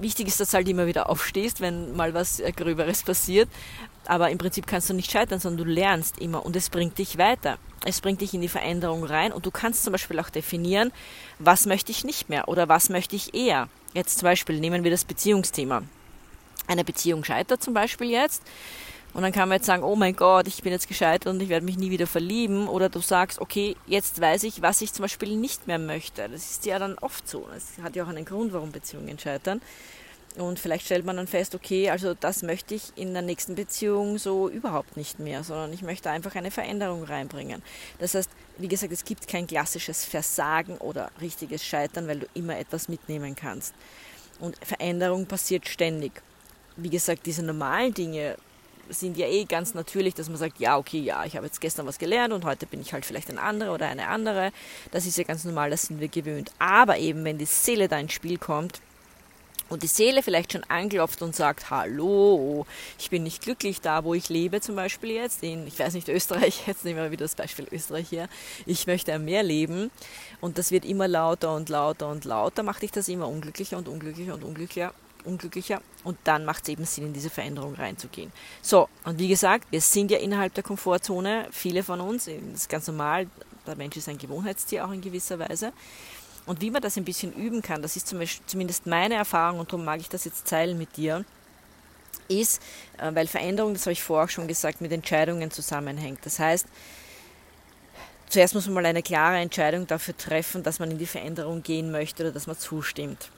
Wichtig 0.00 0.28
ist, 0.28 0.38
dass 0.38 0.50
du 0.50 0.56
halt 0.56 0.68
immer 0.68 0.86
wieder 0.86 1.10
aufstehst, 1.10 1.60
wenn 1.60 1.96
mal 1.96 2.14
was 2.14 2.40
äh, 2.40 2.52
Gröberes 2.52 3.02
passiert. 3.02 3.48
Aber 4.06 4.30
im 4.30 4.38
Prinzip 4.38 4.66
kannst 4.66 4.90
du 4.90 4.94
nicht 4.94 5.10
scheitern, 5.10 5.40
sondern 5.40 5.66
du 5.66 5.72
lernst 5.72 6.18
immer 6.18 6.44
und 6.44 6.56
es 6.56 6.70
bringt 6.70 6.98
dich 6.98 7.18
weiter. 7.18 7.58
Es 7.84 8.00
bringt 8.00 8.20
dich 8.20 8.34
in 8.34 8.40
die 8.40 8.48
Veränderung 8.48 9.04
rein 9.04 9.32
und 9.32 9.46
du 9.46 9.50
kannst 9.50 9.84
zum 9.84 9.92
Beispiel 9.92 10.18
auch 10.20 10.30
definieren, 10.30 10.92
was 11.38 11.66
möchte 11.66 11.90
ich 11.92 12.04
nicht 12.04 12.28
mehr 12.28 12.48
oder 12.48 12.68
was 12.68 12.88
möchte 12.88 13.16
ich 13.16 13.34
eher. 13.34 13.68
Jetzt 13.92 14.18
zum 14.18 14.26
Beispiel 14.26 14.60
nehmen 14.60 14.84
wir 14.84 14.90
das 14.90 15.04
Beziehungsthema. 15.04 15.82
Eine 16.66 16.84
Beziehung 16.84 17.24
scheitert 17.24 17.62
zum 17.62 17.74
Beispiel 17.74 18.10
jetzt 18.10 18.42
und 19.14 19.22
dann 19.22 19.32
kann 19.32 19.48
man 19.48 19.56
jetzt 19.56 19.66
sagen, 19.66 19.82
oh 19.82 19.94
mein 19.94 20.16
Gott, 20.16 20.46
ich 20.46 20.62
bin 20.62 20.72
jetzt 20.72 20.88
gescheitert 20.88 21.32
und 21.32 21.40
ich 21.42 21.50
werde 21.50 21.66
mich 21.66 21.76
nie 21.76 21.90
wieder 21.90 22.06
verlieben. 22.06 22.66
Oder 22.66 22.88
du 22.88 23.00
sagst, 23.00 23.40
okay, 23.40 23.76
jetzt 23.86 24.20
weiß 24.20 24.44
ich, 24.44 24.62
was 24.62 24.80
ich 24.80 24.92
zum 24.92 25.02
Beispiel 25.02 25.36
nicht 25.36 25.66
mehr 25.66 25.78
möchte. 25.78 26.28
Das 26.28 26.50
ist 26.50 26.64
ja 26.64 26.78
dann 26.78 26.96
oft 26.98 27.28
so. 27.28 27.46
Es 27.54 27.82
hat 27.82 27.94
ja 27.94 28.04
auch 28.04 28.08
einen 28.08 28.24
Grund, 28.24 28.54
warum 28.54 28.72
Beziehungen 28.72 29.18
scheitern. 29.18 29.60
Und 30.38 30.58
vielleicht 30.58 30.86
stellt 30.86 31.04
man 31.04 31.18
dann 31.18 31.26
fest, 31.26 31.54
okay, 31.54 31.90
also 31.90 32.14
das 32.14 32.42
möchte 32.42 32.74
ich 32.74 32.84
in 32.96 33.12
der 33.12 33.20
nächsten 33.20 33.54
Beziehung 33.54 34.16
so 34.16 34.48
überhaupt 34.48 34.96
nicht 34.96 35.18
mehr, 35.18 35.44
sondern 35.44 35.74
ich 35.74 35.82
möchte 35.82 36.08
einfach 36.08 36.34
eine 36.34 36.50
Veränderung 36.50 37.04
reinbringen. 37.04 37.62
Das 37.98 38.14
heißt, 38.14 38.30
wie 38.56 38.68
gesagt, 38.68 38.94
es 38.94 39.04
gibt 39.04 39.28
kein 39.28 39.46
klassisches 39.46 40.06
Versagen 40.06 40.78
oder 40.78 41.10
richtiges 41.20 41.62
Scheitern, 41.62 42.08
weil 42.08 42.20
du 42.20 42.26
immer 42.32 42.58
etwas 42.58 42.88
mitnehmen 42.88 43.36
kannst. 43.36 43.74
Und 44.40 44.56
Veränderung 44.64 45.26
passiert 45.26 45.68
ständig. 45.68 46.22
Wie 46.76 46.88
gesagt, 46.88 47.26
diese 47.26 47.42
normalen 47.42 47.92
Dinge 47.92 48.36
sind 48.88 49.16
ja 49.16 49.26
eh 49.26 49.44
ganz 49.44 49.74
natürlich, 49.74 50.14
dass 50.14 50.28
man 50.28 50.38
sagt, 50.38 50.60
ja, 50.60 50.76
okay, 50.76 51.00
ja, 51.00 51.24
ich 51.24 51.36
habe 51.36 51.46
jetzt 51.46 51.60
gestern 51.60 51.86
was 51.86 51.98
gelernt 51.98 52.32
und 52.32 52.44
heute 52.44 52.66
bin 52.66 52.80
ich 52.80 52.92
halt 52.92 53.06
vielleicht 53.06 53.30
ein 53.30 53.38
anderer 53.38 53.74
oder 53.74 53.88
eine 53.88 54.08
andere. 54.08 54.52
Das 54.90 55.06
ist 55.06 55.16
ja 55.18 55.24
ganz 55.24 55.44
normal, 55.44 55.70
das 55.70 55.82
sind 55.82 56.00
wir 56.00 56.08
gewöhnt. 56.08 56.52
Aber 56.58 56.98
eben, 56.98 57.24
wenn 57.24 57.38
die 57.38 57.44
Seele 57.44 57.88
da 57.88 57.98
ins 57.98 58.12
Spiel 58.12 58.38
kommt, 58.38 58.80
und 59.72 59.82
die 59.82 59.88
Seele 59.88 60.22
vielleicht 60.22 60.52
schon 60.52 60.64
anklopft 60.64 61.22
und 61.22 61.34
sagt, 61.34 61.70
hallo, 61.70 62.66
ich 62.98 63.08
bin 63.08 63.22
nicht 63.22 63.42
glücklich 63.42 63.80
da, 63.80 64.04
wo 64.04 64.12
ich 64.12 64.28
lebe, 64.28 64.60
zum 64.60 64.76
Beispiel 64.76 65.12
jetzt 65.12 65.42
in, 65.42 65.66
ich 65.66 65.78
weiß 65.78 65.94
nicht, 65.94 66.08
Österreich, 66.08 66.62
jetzt 66.66 66.84
nehmen 66.84 66.98
wir 66.98 67.10
wieder 67.10 67.24
das 67.24 67.34
Beispiel 67.34 67.66
Österreich 67.72 68.08
hier, 68.08 68.28
ich 68.66 68.86
möchte 68.86 69.18
mehr 69.18 69.42
leben 69.42 69.90
und 70.42 70.58
das 70.58 70.72
wird 70.72 70.84
immer 70.84 71.08
lauter 71.08 71.54
und 71.54 71.70
lauter 71.70 72.10
und 72.10 72.26
lauter, 72.26 72.62
macht 72.62 72.82
dich 72.82 72.92
das 72.92 73.08
immer 73.08 73.28
unglücklicher 73.28 73.78
und 73.78 73.88
unglücklicher 73.88 74.34
und 74.34 74.44
unglücklicher 74.44 74.92
unglücklicher 75.24 75.80
und 76.04 76.18
dann 76.24 76.44
macht 76.44 76.64
es 76.64 76.68
eben 76.68 76.84
Sinn, 76.84 77.06
in 77.06 77.12
diese 77.12 77.30
Veränderung 77.30 77.74
reinzugehen. 77.74 78.32
So, 78.60 78.88
und 79.04 79.18
wie 79.18 79.28
gesagt, 79.28 79.66
wir 79.70 79.80
sind 79.80 80.10
ja 80.10 80.18
innerhalb 80.18 80.54
der 80.54 80.62
Komfortzone, 80.62 81.48
viele 81.50 81.82
von 81.82 82.00
uns, 82.00 82.26
das 82.26 82.34
ist 82.34 82.68
ganz 82.68 82.86
normal, 82.86 83.28
der 83.66 83.76
Mensch 83.76 83.96
ist 83.96 84.08
ein 84.08 84.18
Gewohnheitstier 84.18 84.84
auch 84.84 84.92
in 84.92 85.00
gewisser 85.00 85.38
Weise. 85.38 85.72
Und 86.44 86.60
wie 86.60 86.70
man 86.70 86.82
das 86.82 86.96
ein 86.96 87.04
bisschen 87.04 87.32
üben 87.32 87.62
kann, 87.62 87.82
das 87.82 87.94
ist 87.94 88.08
zum 88.08 88.18
Beispiel, 88.18 88.44
zumindest 88.46 88.86
meine 88.86 89.14
Erfahrung 89.14 89.60
und 89.60 89.72
darum 89.72 89.84
mag 89.84 90.00
ich 90.00 90.08
das 90.08 90.24
jetzt 90.24 90.48
teilen 90.48 90.76
mit 90.76 90.96
dir, 90.96 91.24
ist, 92.28 92.60
äh, 92.98 93.14
weil 93.14 93.26
Veränderung, 93.26 93.74
das 93.74 93.82
habe 93.82 93.92
ich 93.92 94.02
vorher 94.02 94.24
auch 94.24 94.30
schon 94.30 94.48
gesagt, 94.48 94.80
mit 94.80 94.90
Entscheidungen 94.92 95.50
zusammenhängt. 95.50 96.20
Das 96.24 96.38
heißt, 96.38 96.66
zuerst 98.28 98.54
muss 98.54 98.66
man 98.66 98.74
mal 98.74 98.86
eine 98.86 99.02
klare 99.02 99.36
Entscheidung 99.36 99.86
dafür 99.86 100.16
treffen, 100.16 100.62
dass 100.62 100.78
man 100.78 100.90
in 100.90 100.98
die 100.98 101.06
Veränderung 101.06 101.62
gehen 101.62 101.92
möchte 101.92 102.24
oder 102.24 102.32
dass 102.32 102.46
man 102.46 102.58
zustimmt. 102.58 103.30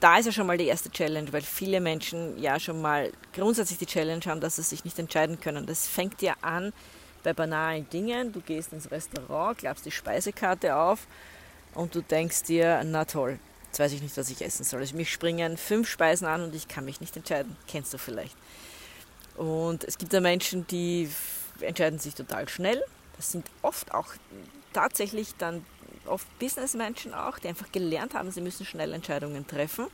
Da 0.00 0.18
ist 0.18 0.26
ja 0.26 0.32
schon 0.32 0.46
mal 0.46 0.58
die 0.58 0.66
erste 0.66 0.90
Challenge, 0.90 1.32
weil 1.32 1.40
viele 1.40 1.80
Menschen 1.80 2.38
ja 2.38 2.60
schon 2.60 2.82
mal 2.82 3.10
grundsätzlich 3.32 3.78
die 3.78 3.86
Challenge 3.86 4.22
haben, 4.26 4.40
dass 4.40 4.56
sie 4.56 4.62
sich 4.62 4.84
nicht 4.84 4.98
entscheiden 4.98 5.40
können. 5.40 5.64
Das 5.64 5.86
fängt 5.86 6.20
ja 6.20 6.34
an 6.42 6.72
bei 7.22 7.32
banalen 7.32 7.88
Dingen. 7.88 8.32
Du 8.32 8.40
gehst 8.40 8.72
ins 8.72 8.90
Restaurant, 8.90 9.56
klappst 9.58 9.86
die 9.86 9.90
Speisekarte 9.90 10.76
auf 10.76 11.06
und 11.74 11.94
du 11.94 12.02
denkst 12.02 12.42
dir, 12.42 12.82
na 12.84 13.06
toll, 13.06 13.38
jetzt 13.66 13.78
weiß 13.78 13.92
ich 13.92 14.02
nicht, 14.02 14.16
was 14.16 14.28
ich 14.28 14.42
essen 14.42 14.64
soll. 14.64 14.80
Also 14.80 14.94
mich 14.96 15.10
springen 15.10 15.56
fünf 15.56 15.88
Speisen 15.88 16.26
an 16.26 16.42
und 16.42 16.54
ich 16.54 16.68
kann 16.68 16.84
mich 16.84 17.00
nicht 17.00 17.16
entscheiden. 17.16 17.56
Kennst 17.66 17.94
du 17.94 17.98
vielleicht. 17.98 18.36
Und 19.36 19.84
es 19.84 19.96
gibt 19.96 20.12
ja 20.12 20.20
Menschen, 20.20 20.66
die 20.66 21.08
entscheiden 21.60 21.98
sich 21.98 22.14
total 22.14 22.48
schnell. 22.48 22.82
Das 23.16 23.32
sind 23.32 23.46
oft 23.62 23.94
auch 23.94 24.08
tatsächlich 24.74 25.34
dann 25.38 25.64
oft 26.06 26.26
Businessmenschen 26.38 27.14
auch, 27.14 27.38
die 27.38 27.48
einfach 27.48 27.70
gelernt 27.72 28.14
haben, 28.14 28.30
sie 28.30 28.40
müssen 28.40 28.66
schnell 28.66 28.92
Entscheidungen 28.92 29.46
treffen. 29.46 29.86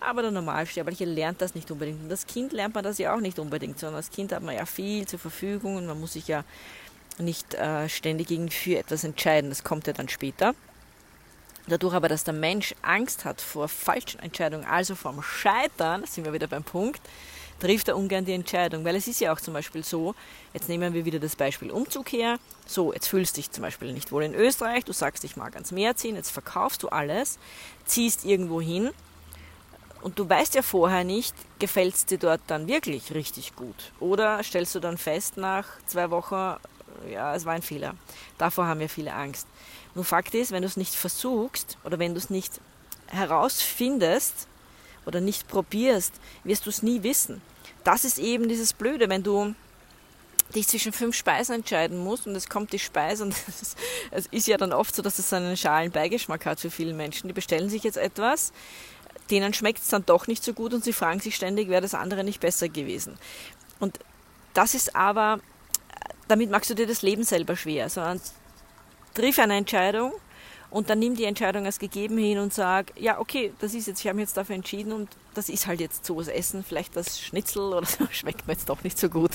Aber 0.00 0.22
der 0.22 0.30
Normalsterbliche 0.30 1.04
lernt 1.04 1.40
das 1.40 1.54
nicht 1.54 1.70
unbedingt. 1.70 2.02
Und 2.02 2.08
das 2.08 2.26
Kind 2.26 2.52
lernt 2.52 2.74
man 2.74 2.84
das 2.84 2.98
ja 2.98 3.14
auch 3.14 3.20
nicht 3.20 3.38
unbedingt, 3.38 3.78
sondern 3.78 3.96
als 3.96 4.10
Kind 4.10 4.32
hat 4.32 4.42
man 4.42 4.54
ja 4.54 4.66
viel 4.66 5.06
zur 5.06 5.18
Verfügung 5.18 5.76
und 5.76 5.86
man 5.86 5.98
muss 5.98 6.12
sich 6.14 6.28
ja 6.28 6.44
nicht 7.18 7.54
äh, 7.54 7.88
ständig 7.88 8.28
für 8.52 8.78
etwas 8.78 9.04
entscheiden. 9.04 9.50
Das 9.50 9.64
kommt 9.64 9.86
ja 9.86 9.92
dann 9.92 10.08
später. 10.08 10.54
Dadurch 11.66 11.94
aber, 11.94 12.08
dass 12.08 12.24
der 12.24 12.34
Mensch 12.34 12.74
Angst 12.82 13.24
hat 13.24 13.40
vor 13.40 13.68
falschen 13.68 14.20
Entscheidungen, 14.20 14.66
also 14.66 14.94
vom 14.94 15.22
Scheitern, 15.22 16.04
sind 16.04 16.26
wir 16.26 16.34
wieder 16.34 16.46
beim 16.46 16.64
Punkt, 16.64 17.00
trifft 17.60 17.88
er 17.88 17.96
ungern 17.96 18.24
die 18.24 18.32
Entscheidung. 18.32 18.84
Weil 18.84 18.96
es 18.96 19.08
ist 19.08 19.20
ja 19.20 19.32
auch 19.32 19.40
zum 19.40 19.54
Beispiel 19.54 19.84
so, 19.84 20.14
jetzt 20.52 20.68
nehmen 20.68 20.94
wir 20.94 21.04
wieder 21.04 21.18
das 21.18 21.36
Beispiel 21.36 21.70
Umzug 21.70 22.12
her, 22.12 22.38
so, 22.66 22.92
jetzt 22.92 23.08
fühlst 23.08 23.36
du 23.36 23.40
dich 23.40 23.50
zum 23.50 23.62
Beispiel 23.62 23.92
nicht 23.92 24.12
wohl 24.12 24.22
in 24.22 24.34
Österreich, 24.34 24.84
du 24.84 24.92
sagst, 24.92 25.24
ich 25.24 25.36
mag 25.36 25.54
ans 25.54 25.72
Meer 25.72 25.96
ziehen, 25.96 26.16
jetzt 26.16 26.30
verkaufst 26.30 26.82
du 26.82 26.88
alles, 26.88 27.38
ziehst 27.84 28.24
irgendwo 28.24 28.60
hin 28.60 28.90
und 30.02 30.18
du 30.18 30.28
weißt 30.28 30.54
ja 30.54 30.62
vorher 30.62 31.02
nicht, 31.02 31.34
gefällt 31.58 31.94
es 31.94 32.06
dir 32.06 32.18
dort 32.18 32.42
dann 32.46 32.68
wirklich 32.68 33.14
richtig 33.14 33.56
gut. 33.56 33.92
Oder 34.00 34.42
stellst 34.42 34.74
du 34.74 34.80
dann 34.80 34.98
fest 34.98 35.38
nach 35.38 35.66
zwei 35.86 36.10
Wochen, 36.10 36.56
ja, 37.10 37.34
es 37.34 37.44
war 37.46 37.54
ein 37.54 37.62
Fehler. 37.62 37.94
Davor 38.36 38.66
haben 38.66 38.80
ja 38.80 38.88
viele 38.88 39.14
Angst. 39.14 39.46
Nur 39.94 40.04
Fakt 40.04 40.34
ist, 40.34 40.52
wenn 40.52 40.62
du 40.62 40.68
es 40.68 40.76
nicht 40.76 40.94
versuchst 40.94 41.78
oder 41.84 41.98
wenn 41.98 42.12
du 42.12 42.18
es 42.18 42.28
nicht 42.28 42.60
herausfindest 43.06 44.48
oder 45.06 45.20
nicht 45.20 45.48
probierst, 45.48 46.14
wirst 46.44 46.66
du 46.66 46.70
es 46.70 46.82
nie 46.82 47.02
wissen. 47.02 47.42
Das 47.82 48.04
ist 48.04 48.18
eben 48.18 48.48
dieses 48.48 48.72
Blöde, 48.72 49.08
wenn 49.08 49.22
du 49.22 49.54
dich 50.54 50.68
zwischen 50.68 50.92
fünf 50.92 51.16
Speisen 51.16 51.56
entscheiden 51.56 51.98
musst 51.98 52.26
und 52.26 52.34
es 52.34 52.48
kommt 52.48 52.72
die 52.72 52.78
Speise 52.78 53.24
und 53.24 53.34
es 54.10 54.26
ist, 54.26 54.46
ja 54.46 54.56
dann 54.56 54.72
oft 54.72 54.94
so, 54.94 55.02
dass 55.02 55.18
es 55.18 55.32
einen 55.32 55.56
schalen 55.56 55.90
Beigeschmack 55.90 56.46
hat 56.46 56.60
für 56.60 56.70
viele 56.70 56.94
Menschen. 56.94 57.28
Die 57.28 57.34
bestellen 57.34 57.68
sich 57.68 57.82
jetzt 57.82 57.96
etwas, 57.96 58.52
denen 59.30 59.54
schmeckt 59.54 59.80
es 59.80 59.88
dann 59.88 60.04
doch 60.06 60.26
nicht 60.26 60.44
so 60.44 60.52
gut 60.52 60.74
und 60.74 60.84
sie 60.84 60.92
fragen 60.92 61.20
sich 61.20 61.34
ständig, 61.34 61.68
wäre 61.68 61.82
das 61.82 61.94
andere 61.94 62.24
nicht 62.24 62.40
besser 62.40 62.68
gewesen. 62.68 63.18
Und 63.80 63.98
das 64.52 64.74
ist 64.74 64.94
aber, 64.94 65.40
damit 66.28 66.50
machst 66.50 66.70
du 66.70 66.74
dir 66.74 66.86
das 66.86 67.02
Leben 67.02 67.24
selber 67.24 67.56
schwer, 67.56 67.88
sondern 67.88 68.20
triff 69.14 69.38
eine 69.38 69.56
Entscheidung 69.56 70.12
und 70.74 70.90
dann 70.90 70.98
nimm 70.98 71.14
die 71.14 71.22
Entscheidung 71.22 71.66
als 71.66 71.78
gegeben 71.78 72.18
hin 72.18 72.40
und 72.40 72.52
sag, 72.52 73.00
ja, 73.00 73.20
okay, 73.20 73.52
das 73.60 73.74
ist 73.74 73.86
jetzt, 73.86 74.00
ich 74.00 74.08
habe 74.08 74.16
mich 74.16 74.24
jetzt 74.24 74.36
dafür 74.36 74.56
entschieden 74.56 74.92
und 74.92 75.08
das 75.34 75.48
ist 75.48 75.68
halt 75.68 75.78
jetzt 75.78 76.04
so 76.04 76.18
das 76.18 76.26
Essen, 76.26 76.64
vielleicht 76.64 76.96
das 76.96 77.20
Schnitzel 77.20 77.72
oder 77.72 77.86
so, 77.86 78.04
schmeckt 78.10 78.48
mir 78.48 78.54
jetzt 78.54 78.68
doch 78.68 78.82
nicht 78.82 78.98
so 78.98 79.08
gut. 79.08 79.30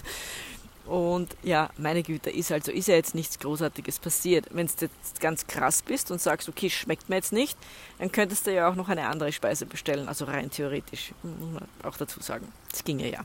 Und 0.85 1.37
ja, 1.41 1.69
meine 1.77 2.03
Güte, 2.03 2.29
ist 2.29 2.51
also 2.51 2.73
ist 2.73 2.89
ja 2.89 2.95
jetzt 2.95 3.15
nichts 3.15 3.39
Großartiges 3.39 3.99
passiert. 3.99 4.47
Wenn 4.51 4.67
du 4.67 4.73
jetzt 4.81 5.21
ganz 5.21 5.47
krass 5.47 5.81
bist 5.81 6.11
und 6.11 6.19
sagst, 6.19 6.49
okay, 6.49 6.69
schmeckt 6.69 7.07
mir 7.07 7.15
jetzt 7.15 7.31
nicht, 7.31 7.57
dann 7.99 8.11
könntest 8.11 8.45
du 8.45 8.53
ja 8.53 8.69
auch 8.69 8.75
noch 8.75 8.89
eine 8.89 9.07
andere 9.07 9.31
Speise 9.31 9.65
bestellen, 9.65 10.09
also 10.09 10.25
rein 10.25 10.51
theoretisch, 10.51 11.13
muss 11.23 11.53
man 11.53 11.69
auch 11.83 11.95
dazu 11.95 12.19
sagen. 12.19 12.51
Das 12.69 12.83
ginge 12.83 13.09
ja. 13.09 13.23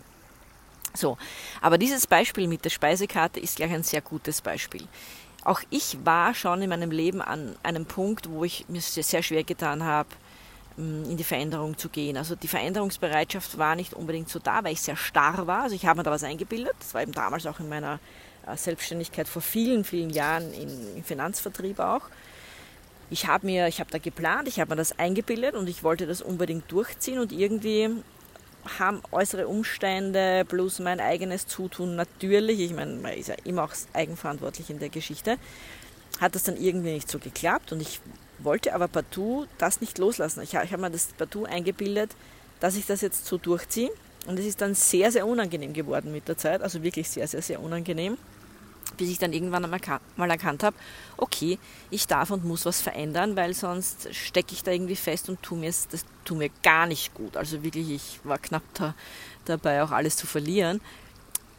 So, 0.96 1.18
aber 1.60 1.78
dieses 1.78 2.06
Beispiel 2.06 2.46
mit 2.46 2.64
der 2.64 2.70
Speisekarte 2.70 3.40
ist 3.40 3.56
gleich 3.56 3.72
ein 3.72 3.82
sehr 3.82 4.02
gutes 4.02 4.40
Beispiel. 4.40 4.86
Auch 5.44 5.60
ich 5.68 5.98
war 6.04 6.34
schon 6.34 6.62
in 6.62 6.70
meinem 6.70 6.90
Leben 6.90 7.20
an 7.20 7.54
einem 7.62 7.84
Punkt, 7.84 8.30
wo 8.30 8.44
ich 8.44 8.64
mir 8.68 8.80
sehr 8.80 9.22
schwer 9.22 9.44
getan 9.44 9.84
habe, 9.84 10.08
ähm, 10.78 11.04
in 11.08 11.16
die 11.18 11.24
Veränderung 11.24 11.76
zu 11.76 11.90
gehen. 11.90 12.16
Also 12.16 12.34
die 12.34 12.48
Veränderungsbereitschaft 12.48 13.58
war 13.58 13.76
nicht 13.76 13.92
unbedingt 13.92 14.30
so 14.30 14.38
da, 14.38 14.64
weil 14.64 14.72
ich 14.72 14.80
sehr 14.80 14.96
starr 14.96 15.46
war. 15.46 15.64
Also 15.64 15.76
ich 15.76 15.84
habe 15.86 15.98
mir 15.98 16.02
da 16.02 16.10
was 16.10 16.24
eingebildet. 16.24 16.74
Das 16.78 16.94
war 16.94 17.02
eben 17.02 17.12
damals 17.12 17.46
auch 17.46 17.60
in 17.60 17.68
meiner 17.68 18.00
äh, 18.46 18.56
Selbstständigkeit 18.56 19.28
vor 19.28 19.42
vielen, 19.42 19.84
vielen 19.84 20.10
Jahren 20.10 20.52
im 20.54 21.04
Finanzvertrieb 21.04 21.78
auch. 21.78 22.02
Ich 23.10 23.26
habe 23.26 23.46
mir, 23.46 23.68
ich 23.68 23.80
habe 23.80 23.90
da 23.90 23.98
geplant, 23.98 24.48
ich 24.48 24.60
habe 24.60 24.70
mir 24.70 24.76
das 24.76 24.98
eingebildet 24.98 25.54
und 25.54 25.68
ich 25.68 25.84
wollte 25.84 26.06
das 26.06 26.22
unbedingt 26.22 26.72
durchziehen 26.72 27.18
und 27.18 27.32
irgendwie 27.32 27.90
haben 28.78 29.02
äußere 29.12 29.46
Umstände 29.46 30.44
plus 30.48 30.78
mein 30.78 31.00
eigenes 31.00 31.46
Zutun 31.46 31.96
natürlich, 31.96 32.60
ich 32.60 32.74
meine, 32.74 32.96
man 32.96 33.12
ist 33.12 33.28
ja 33.28 33.36
immer 33.44 33.64
auch 33.64 33.72
eigenverantwortlich 33.92 34.70
in 34.70 34.78
der 34.78 34.88
Geschichte, 34.88 35.36
hat 36.20 36.34
das 36.34 36.44
dann 36.44 36.56
irgendwie 36.56 36.92
nicht 36.92 37.10
so 37.10 37.18
geklappt 37.18 37.72
und 37.72 37.80
ich 37.80 38.00
wollte 38.38 38.74
aber 38.74 38.88
partout 38.88 39.46
das 39.58 39.80
nicht 39.80 39.98
loslassen. 39.98 40.42
Ich, 40.42 40.54
ich 40.54 40.72
habe 40.72 40.78
mir 40.78 40.90
das 40.90 41.08
partout 41.16 41.44
eingebildet, 41.44 42.10
dass 42.60 42.76
ich 42.76 42.86
das 42.86 43.00
jetzt 43.00 43.26
so 43.26 43.38
durchziehe. 43.38 43.90
Und 44.26 44.38
es 44.38 44.46
ist 44.46 44.60
dann 44.60 44.74
sehr, 44.74 45.12
sehr 45.12 45.26
unangenehm 45.26 45.72
geworden 45.74 46.12
mit 46.12 46.28
der 46.28 46.38
Zeit. 46.38 46.62
Also 46.62 46.82
wirklich 46.82 47.10
sehr, 47.10 47.26
sehr, 47.28 47.42
sehr 47.42 47.60
unangenehm. 47.60 48.16
Bis 48.96 49.10
ich 49.10 49.18
dann 49.18 49.32
irgendwann 49.32 49.68
mal 50.16 50.30
erkannt 50.30 50.62
habe, 50.62 50.76
okay, 51.16 51.58
ich 51.90 52.06
darf 52.06 52.30
und 52.30 52.44
muss 52.44 52.66
was 52.66 52.80
verändern, 52.80 53.36
weil 53.36 53.54
sonst 53.54 54.14
stecke 54.14 54.52
ich 54.52 54.62
da 54.62 54.70
irgendwie 54.70 54.96
fest 54.96 55.28
und 55.28 55.42
tu 55.42 55.56
mir, 55.56 55.72
das 55.90 56.04
tut 56.24 56.38
mir 56.38 56.50
gar 56.62 56.86
nicht 56.86 57.14
gut. 57.14 57.36
Also 57.36 57.62
wirklich, 57.62 57.90
ich 57.90 58.20
war 58.24 58.38
knapp 58.38 58.62
da, 58.74 58.94
dabei, 59.44 59.82
auch 59.82 59.90
alles 59.90 60.16
zu 60.16 60.26
verlieren. 60.26 60.80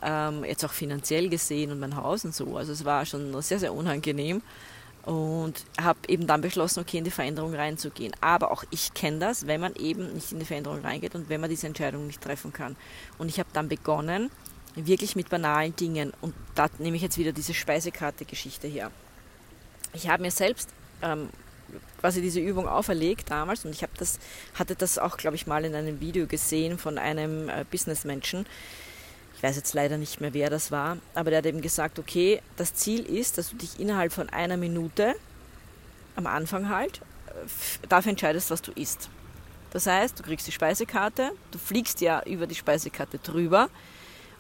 Ähm, 0.02 0.44
jetzt 0.44 0.64
auch 0.66 0.74
finanziell 0.74 1.30
gesehen 1.30 1.72
und 1.72 1.80
mein 1.80 1.96
Haus 1.96 2.26
und 2.26 2.36
so. 2.36 2.58
Also 2.58 2.74
es 2.74 2.86
war 2.86 3.06
schon 3.06 3.42
sehr, 3.42 3.60
sehr 3.60 3.74
unangenehm 3.74 4.42
und 5.06 5.66
habe 5.80 6.00
eben 6.08 6.26
dann 6.26 6.42
beschlossen, 6.42 6.80
okay, 6.80 6.98
in 6.98 7.04
die 7.04 7.12
Veränderung 7.12 7.54
reinzugehen. 7.54 8.14
Aber 8.22 8.52
auch 8.52 8.64
ich 8.72 8.94
kenne 8.94 9.20
das, 9.20 9.48
wenn 9.48 9.62
man 9.62 9.76
eben 9.76 10.14
nicht 10.14 10.32
in 10.32 10.40
die 10.40 10.46
Veränderung 10.46 10.82
reingeht 10.82 11.16
und 11.16 11.30
wenn 11.30 11.42
man 11.42 11.50
diese 11.50 11.68
Entscheidung 11.68 12.08
nicht 12.08 12.22
treffen 12.22 12.52
kann. 12.52 12.76
Und 13.18 13.30
ich 13.30 13.40
habe 13.40 13.50
dann 13.54 13.70
begonnen, 13.70 14.32
wirklich 14.76 15.16
mit 15.16 15.30
banalen 15.30 15.76
Dingen. 15.76 16.14
Und 16.22 16.34
da 16.54 16.68
nehme 16.80 16.96
ich 16.98 17.02
jetzt 17.02 17.18
wieder 17.18 17.32
diese 17.32 17.54
Speisekarte-Geschichte 17.54 18.68
her. 18.68 18.92
Ich 19.94 20.10
habe 20.10 20.24
mir 20.24 20.32
selbst 20.32 20.70
ähm, 21.02 21.30
quasi 22.00 22.22
diese 22.22 22.40
Übung 22.40 22.68
auferlegt 22.68 23.32
damals 23.32 23.66
und 23.66 23.72
ich 23.72 23.82
habe 23.82 23.94
das, 23.98 24.20
hatte 24.54 24.76
das 24.76 24.98
auch, 24.98 25.18
glaube 25.18 25.36
ich, 25.36 25.48
mal 25.48 25.66
in 25.66 25.76
einem 25.76 26.00
Video 26.00 26.28
gesehen 26.28 26.78
von 26.78 26.98
einem 26.98 27.50
äh, 27.50 27.66
Businessmenschen, 27.70 28.46
ich 29.36 29.44
weiß 29.44 29.56
jetzt 29.58 29.74
leider 29.74 29.98
nicht 29.98 30.22
mehr, 30.22 30.34
wer 30.34 30.50
das 30.50 30.72
war, 30.72 30.98
aber 31.14 31.30
der 31.30 31.40
hat 31.40 31.46
eben 31.46 31.62
gesagt, 31.62 32.00
okay, 32.00 32.42
das 32.56 32.74
Ziel 32.74 33.06
ist, 33.06 33.38
dass 33.38 33.50
du 33.50 33.58
dich 33.58 33.80
innerhalb 33.80 34.14
von 34.14 34.30
einer 34.30 34.58
Minute 34.58 35.16
am 36.16 36.26
Anfang 36.26 36.70
halt 36.70 37.02
dafür 37.90 38.12
entscheidest, 38.12 38.50
was 38.50 38.62
du 38.62 38.72
isst. 38.72 39.10
Das 39.72 39.88
heißt, 39.88 40.18
du 40.18 40.24
kriegst 40.24 40.48
die 40.48 40.54
Speisekarte, 40.54 41.32
du 41.52 41.58
fliegst 41.58 42.00
ja 42.00 42.24
über 42.24 42.48
die 42.48 42.56
Speisekarte 42.56 43.20
drüber 43.20 43.70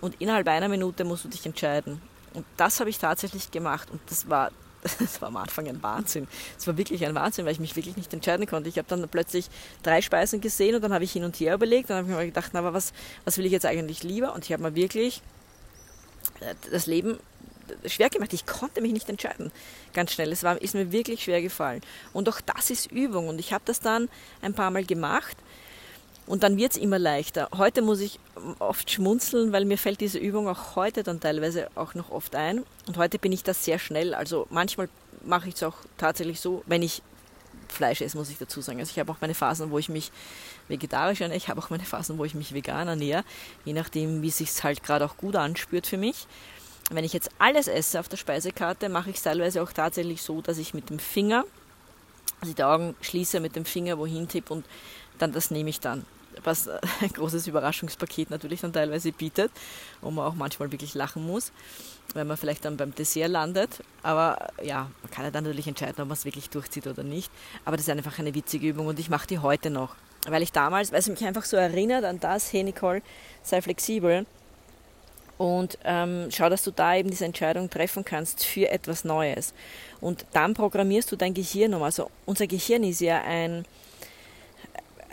und 0.01 0.19
innerhalb 0.19 0.47
einer 0.47 0.69
Minute 0.69 1.03
musst 1.03 1.25
du 1.25 1.29
dich 1.29 1.45
entscheiden. 1.45 2.01
Und 2.33 2.45
das 2.57 2.79
habe 2.79 2.89
ich 2.89 2.97
tatsächlich 2.97 3.51
gemacht 3.51 3.89
und 3.91 4.01
das 4.07 4.29
war 4.29 4.51
das 4.99 5.21
war 5.21 5.29
am 5.29 5.37
Anfang 5.37 5.67
ein 5.67 5.81
Wahnsinn. 5.81 6.27
Es 6.57 6.67
war 6.67 6.77
wirklich 6.77 7.03
ein 7.05 7.15
Wahnsinn, 7.15 7.45
weil 7.45 7.53
ich 7.53 7.59
mich 7.59 7.75
wirklich 7.75 7.97
nicht 7.97 8.13
entscheiden 8.13 8.45
konnte. 8.45 8.69
Ich 8.69 8.77
habe 8.77 8.87
dann 8.87 9.07
plötzlich 9.09 9.49
drei 9.83 10.01
Speisen 10.01 10.41
gesehen 10.41 10.75
und 10.75 10.83
dann 10.83 10.93
habe 10.93 11.03
ich 11.03 11.11
hin 11.11 11.23
und 11.23 11.35
her 11.39 11.55
überlegt. 11.55 11.89
Dann 11.89 11.97
habe 11.97 12.09
ich 12.09 12.15
mir 12.15 12.25
gedacht, 12.25 12.51
na, 12.53 12.59
aber 12.59 12.73
was, 12.73 12.93
was 13.23 13.37
will 13.37 13.45
ich 13.45 13.51
jetzt 13.51 13.65
eigentlich 13.65 14.03
lieber? 14.03 14.33
Und 14.33 14.45
ich 14.45 14.53
habe 14.53 14.61
mir 14.61 14.75
wirklich 14.75 15.21
äh, 16.41 16.53
das 16.71 16.85
Leben 16.85 17.17
schwer 17.85 18.09
gemacht. 18.09 18.33
Ich 18.33 18.45
konnte 18.45 18.81
mich 18.81 18.93
nicht 18.93 19.09
entscheiden. 19.09 19.51
Ganz 19.93 20.13
schnell. 20.13 20.31
Es 20.31 20.43
war, 20.43 20.61
ist 20.61 20.75
mir 20.75 20.91
wirklich 20.91 21.23
schwer 21.23 21.41
gefallen. 21.41 21.81
Und 22.13 22.29
auch 22.29 22.41
das 22.41 22.69
ist 22.69 22.91
Übung. 22.91 23.27
Und 23.27 23.39
ich 23.39 23.53
habe 23.53 23.63
das 23.65 23.79
dann 23.79 24.09
ein 24.41 24.53
paar 24.53 24.69
Mal 24.71 24.85
gemacht. 24.85 25.37
Und 26.27 26.41
dann 26.41 26.57
wird 26.57 26.71
es 26.71 26.77
immer 26.77 26.97
leichter. 26.97 27.49
Heute 27.55 27.81
muss 27.81 27.99
ich 27.99 28.19
oft 28.59 28.89
schmunzeln, 28.89 29.51
weil 29.51 29.65
mir 29.65 29.77
fällt 29.77 30.01
diese 30.01 30.17
Übung 30.17 30.47
auch 30.47 30.75
heute 30.75 31.03
dann 31.03 31.19
teilweise 31.19 31.69
auch 31.75 31.93
noch 31.93 32.09
oft 32.09 32.35
ein. 32.35 32.63
Und 32.87 32.97
heute 32.97 33.19
bin 33.19 33.31
ich 33.31 33.43
das 33.43 33.63
sehr 33.63 33.77
schnell. 33.77 34.15
Also 34.15 34.47
manchmal 34.49 34.89
mache 35.23 35.49
ich 35.49 35.55
es 35.55 35.63
auch 35.63 35.75
tatsächlich 35.97 36.39
so, 36.39 36.63
wenn 36.65 36.81
ich 36.81 37.01
Fleisch 37.67 38.01
esse, 38.01 38.17
muss 38.17 38.29
ich 38.29 38.37
dazu 38.37 38.61
sagen. 38.61 38.79
Also 38.79 38.91
ich 38.91 38.99
habe 38.99 39.11
auch 39.11 39.21
meine 39.21 39.35
Phasen, 39.35 39.69
wo 39.69 39.77
ich 39.77 39.89
mich 39.89 40.11
vegetarisch 40.67 41.21
ernähre. 41.21 41.37
Ich 41.37 41.49
habe 41.49 41.61
auch 41.61 41.69
meine 41.69 41.83
Phasen, 41.83 42.17
wo 42.17 42.25
ich 42.25 42.33
mich 42.33 42.53
vegan 42.53 42.87
ernähre. 42.87 43.23
Je 43.63 43.73
nachdem, 43.73 44.21
wie 44.21 44.29
es 44.29 44.37
sich 44.37 44.63
halt 44.63 44.83
gerade 44.83 45.05
auch 45.05 45.17
gut 45.17 45.35
anspürt 45.35 45.85
für 45.85 45.97
mich. 45.97 46.27
Wenn 46.91 47.03
ich 47.03 47.13
jetzt 47.13 47.29
alles 47.39 47.67
esse 47.67 47.99
auf 47.99 48.07
der 48.07 48.17
Speisekarte, 48.17 48.89
mache 48.89 49.09
ich 49.09 49.17
es 49.17 49.23
teilweise 49.23 49.61
auch 49.61 49.71
tatsächlich 49.71 50.21
so, 50.21 50.41
dass 50.41 50.57
ich 50.57 50.73
mit 50.73 50.89
dem 50.89 50.99
Finger, 50.99 51.43
also 52.41 52.53
die 52.53 52.63
Augen 52.63 52.95
schließe, 53.01 53.39
mit 53.39 53.55
dem 53.55 53.65
Finger 53.65 53.97
wohin 53.97 54.27
tippe 54.27 54.53
und 54.53 54.65
dann 55.17 55.31
das 55.31 55.51
nehme 55.51 55.69
ich 55.69 55.79
dann 55.79 56.05
was 56.43 56.67
ein 56.67 57.09
großes 57.13 57.47
Überraschungspaket 57.47 58.29
natürlich 58.29 58.61
dann 58.61 58.73
teilweise 58.73 59.11
bietet, 59.11 59.51
wo 60.01 60.11
man 60.11 60.25
auch 60.25 60.35
manchmal 60.35 60.71
wirklich 60.71 60.93
lachen 60.93 61.25
muss, 61.25 61.51
wenn 62.13 62.27
man 62.27 62.37
vielleicht 62.37 62.65
dann 62.65 62.77
beim 62.77 62.93
Dessert 62.93 63.29
landet. 63.29 63.81
Aber 64.03 64.49
ja, 64.61 64.89
man 65.01 65.11
kann 65.11 65.25
ja 65.25 65.31
dann 65.31 65.43
natürlich 65.43 65.67
entscheiden, 65.67 66.01
ob 66.01 66.07
man 66.07 66.17
es 66.17 66.25
wirklich 66.25 66.49
durchzieht 66.49 66.87
oder 66.87 67.03
nicht. 67.03 67.31
Aber 67.63 67.77
das 67.77 67.87
ist 67.87 67.91
einfach 67.91 68.19
eine 68.19 68.33
witzige 68.33 68.67
Übung 68.67 68.87
und 68.87 68.99
ich 68.99 69.09
mache 69.09 69.27
die 69.27 69.39
heute 69.39 69.69
noch. 69.69 69.95
Weil 70.27 70.41
ich 70.41 70.51
damals, 70.51 70.91
weil 70.91 70.99
es 70.99 71.07
mich 71.07 71.23
einfach 71.23 71.45
so 71.45 71.55
erinnert 71.55 72.03
an 72.03 72.19
das, 72.19 72.51
hey 72.51 72.63
Nicole, 72.63 73.01
sei 73.43 73.61
flexibel 73.61 74.25
und 75.37 75.77
ähm, 75.83 76.29
schau, 76.31 76.49
dass 76.49 76.63
du 76.63 76.71
da 76.71 76.95
eben 76.95 77.09
diese 77.09 77.25
Entscheidung 77.25 77.69
treffen 77.69 78.05
kannst 78.05 78.45
für 78.45 78.69
etwas 78.69 79.03
Neues. 79.03 79.53
Und 80.01 80.25
dann 80.31 80.53
programmierst 80.53 81.11
du 81.11 81.15
dein 81.15 81.33
Gehirn 81.33 81.73
um. 81.73 81.83
Also 81.83 82.09
unser 82.25 82.47
Gehirn 82.47 82.83
ist 82.83 83.01
ja 83.01 83.21
ein 83.21 83.65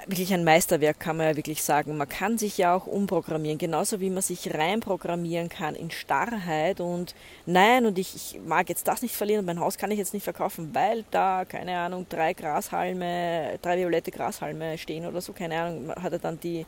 wirklich 0.07 0.33
ein 0.35 0.45
Meisterwerk, 0.45 1.01
kann 1.01 1.17
man 1.17 1.29
ja 1.29 1.37
wirklich 1.37 1.63
sagen. 1.63 1.97
Man 1.97 2.09
kann 2.09 2.39
sich 2.39 2.59
ja 2.59 2.75
auch 2.75 2.87
umprogrammieren, 2.87 3.59
genauso 3.59 4.01
wie 4.01 4.11
man 4.11 4.23
sich 4.23 4.53
reinprogrammieren 4.53 5.49
kann 5.49 5.75
in 5.75 5.91
Starrheit 5.91 6.81
und 6.81 7.15
nein, 7.47 7.87
und 7.87 7.99
ich, 7.99 8.15
ich 8.15 8.41
mag 8.45 8.69
jetzt 8.69 8.89
das 8.89 9.03
nicht 9.03 9.15
verlieren 9.15 9.41
und 9.41 9.47
mein 9.47 9.61
Haus 9.61 9.79
kann 9.79 9.91
ich 9.91 9.99
jetzt 9.99 10.15
nicht 10.15 10.25
verkaufen, 10.25 10.71
weil 10.75 11.05
da, 11.11 11.45
keine 11.45 11.77
Ahnung, 11.79 12.07
drei 12.09 12.33
Grashalme, 12.33 13.59
drei 13.63 13.79
violette 13.79 14.11
Grashalme 14.11 14.79
stehen 14.79 15.07
oder 15.07 15.21
so, 15.21 15.33
keine 15.33 15.61
Ahnung, 15.61 15.87
man 15.87 16.03
hat 16.03 16.13
er 16.13 16.19
dann 16.19 16.41
die 16.41 16.67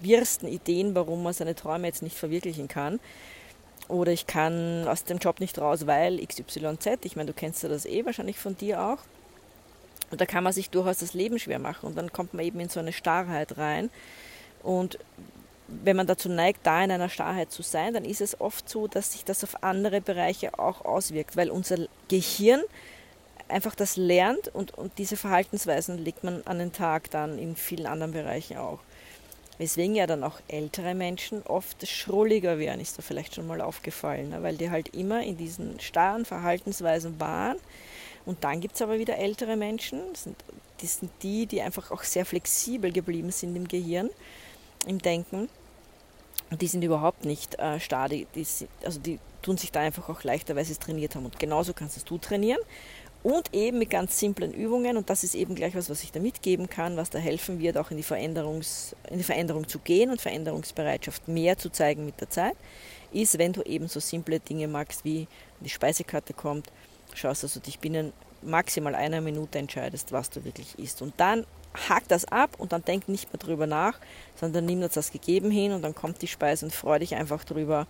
wirsten 0.00 0.48
Ideen, 0.48 0.94
warum 0.94 1.22
man 1.22 1.32
seine 1.32 1.54
Träume 1.54 1.86
jetzt 1.86 2.02
nicht 2.02 2.16
verwirklichen 2.16 2.68
kann. 2.68 3.00
Oder 3.88 4.12
ich 4.12 4.26
kann 4.26 4.86
aus 4.86 5.04
dem 5.04 5.18
Job 5.18 5.40
nicht 5.40 5.58
raus, 5.58 5.86
weil 5.86 6.24
XYZ, 6.24 7.04
ich 7.04 7.16
meine, 7.16 7.28
du 7.28 7.32
kennst 7.32 7.62
ja 7.62 7.68
das 7.68 7.86
eh 7.86 8.04
wahrscheinlich 8.04 8.38
von 8.38 8.56
dir 8.56 8.82
auch 8.82 8.98
und 10.10 10.20
da 10.20 10.26
kann 10.26 10.44
man 10.44 10.52
sich 10.52 10.70
durchaus 10.70 10.98
das 10.98 11.14
Leben 11.14 11.38
schwer 11.38 11.58
machen 11.58 11.86
und 11.86 11.96
dann 11.96 12.12
kommt 12.12 12.34
man 12.34 12.44
eben 12.44 12.60
in 12.60 12.68
so 12.68 12.80
eine 12.80 12.92
Starrheit 12.92 13.58
rein. 13.58 13.90
Und 14.62 14.98
wenn 15.68 15.96
man 15.96 16.06
dazu 16.06 16.28
neigt, 16.28 16.66
da 16.66 16.82
in 16.82 16.90
einer 16.90 17.10
Starrheit 17.10 17.52
zu 17.52 17.62
sein, 17.62 17.94
dann 17.94 18.04
ist 18.04 18.20
es 18.20 18.40
oft 18.40 18.68
so, 18.68 18.88
dass 18.88 19.12
sich 19.12 19.24
das 19.24 19.44
auf 19.44 19.62
andere 19.62 20.00
Bereiche 20.00 20.58
auch 20.58 20.84
auswirkt, 20.84 21.36
weil 21.36 21.50
unser 21.50 21.86
Gehirn 22.08 22.62
einfach 23.48 23.74
das 23.74 23.96
lernt 23.96 24.48
und, 24.48 24.76
und 24.76 24.92
diese 24.98 25.16
Verhaltensweisen 25.16 25.98
legt 25.98 26.24
man 26.24 26.42
an 26.46 26.58
den 26.58 26.72
Tag 26.72 27.10
dann 27.10 27.38
in 27.38 27.56
vielen 27.56 27.86
anderen 27.86 28.12
Bereichen 28.12 28.56
auch. 28.56 28.80
Weswegen 29.58 29.96
ja 29.96 30.06
dann 30.06 30.22
auch 30.22 30.40
ältere 30.46 30.94
Menschen 30.94 31.42
oft 31.42 31.86
schrulliger 31.86 32.58
werden, 32.58 32.80
ist 32.80 32.96
da 32.96 33.02
vielleicht 33.02 33.34
schon 33.34 33.46
mal 33.46 33.60
aufgefallen, 33.60 34.30
ne? 34.30 34.42
weil 34.42 34.56
die 34.56 34.70
halt 34.70 34.94
immer 34.94 35.22
in 35.22 35.36
diesen 35.36 35.80
starren 35.80 36.24
Verhaltensweisen 36.24 37.18
waren 37.20 37.56
und 38.28 38.44
dann 38.44 38.60
gibt 38.60 38.74
es 38.74 38.82
aber 38.82 38.98
wieder 38.98 39.16
ältere 39.16 39.56
Menschen, 39.56 40.00
das 40.12 40.24
sind, 40.24 40.36
das 40.82 40.98
sind 40.98 41.10
die, 41.22 41.46
die 41.46 41.62
einfach 41.62 41.90
auch 41.90 42.02
sehr 42.02 42.26
flexibel 42.26 42.92
geblieben 42.92 43.30
sind 43.30 43.56
im 43.56 43.66
Gehirn, 43.66 44.10
im 44.86 44.98
Denken. 44.98 45.48
die 46.50 46.66
sind 46.66 46.84
überhaupt 46.84 47.24
nicht 47.24 47.58
äh, 47.58 47.80
starr, 47.80 48.10
die, 48.10 48.26
also 48.84 49.00
die 49.00 49.18
tun 49.40 49.56
sich 49.56 49.72
da 49.72 49.80
einfach 49.80 50.10
auch 50.10 50.24
leichter, 50.24 50.56
weil 50.56 50.66
sie 50.66 50.72
es 50.72 50.78
trainiert 50.78 51.14
haben. 51.14 51.24
Und 51.24 51.38
genauso 51.38 51.72
kannst 51.72 51.96
es 51.96 52.04
du 52.04 52.18
trainieren. 52.18 52.60
Und 53.22 53.54
eben 53.54 53.78
mit 53.78 53.88
ganz 53.88 54.18
simplen 54.18 54.52
Übungen, 54.52 54.98
und 54.98 55.08
das 55.08 55.24
ist 55.24 55.34
eben 55.34 55.54
gleich 55.54 55.74
was, 55.74 55.88
was 55.88 56.02
ich 56.02 56.12
da 56.12 56.20
mitgeben 56.20 56.68
kann, 56.68 56.98
was 56.98 57.08
da 57.08 57.18
helfen 57.18 57.60
wird, 57.60 57.78
auch 57.78 57.90
in 57.90 57.96
die, 57.96 58.02
Veränderungs, 58.02 58.94
in 59.08 59.16
die 59.16 59.24
Veränderung 59.24 59.66
zu 59.66 59.78
gehen 59.78 60.10
und 60.10 60.20
Veränderungsbereitschaft 60.20 61.28
mehr 61.28 61.56
zu 61.56 61.70
zeigen 61.70 62.04
mit 62.04 62.20
der 62.20 62.28
Zeit, 62.28 62.56
ist, 63.10 63.38
wenn 63.38 63.54
du 63.54 63.62
eben 63.62 63.88
so 63.88 64.00
simple 64.00 64.38
Dinge 64.38 64.68
magst, 64.68 65.06
wie 65.06 65.26
die 65.60 65.70
Speisekarte 65.70 66.34
kommt, 66.34 66.70
schaust, 67.18 67.42
dass 67.42 67.54
du 67.54 67.60
dich 67.60 67.78
binnen 67.78 68.12
maximal 68.42 68.94
einer 68.94 69.20
Minute 69.20 69.58
entscheidest, 69.58 70.12
was 70.12 70.30
du 70.30 70.44
wirklich 70.44 70.78
isst. 70.78 71.02
Und 71.02 71.14
dann 71.18 71.44
hak 71.88 72.08
das 72.08 72.24
ab 72.24 72.50
und 72.58 72.72
dann 72.72 72.84
denk 72.84 73.08
nicht 73.08 73.32
mehr 73.32 73.38
drüber 73.38 73.66
nach, 73.66 73.98
sondern 74.36 74.66
nimm 74.66 74.80
das 74.80 74.96
als 74.96 75.12
gegeben 75.12 75.50
hin 75.50 75.72
und 75.72 75.82
dann 75.82 75.94
kommt 75.94 76.22
die 76.22 76.26
Speise 76.28 76.64
und 76.66 76.72
freu 76.72 76.98
dich 76.98 77.14
einfach 77.14 77.44
drüber, 77.44 77.86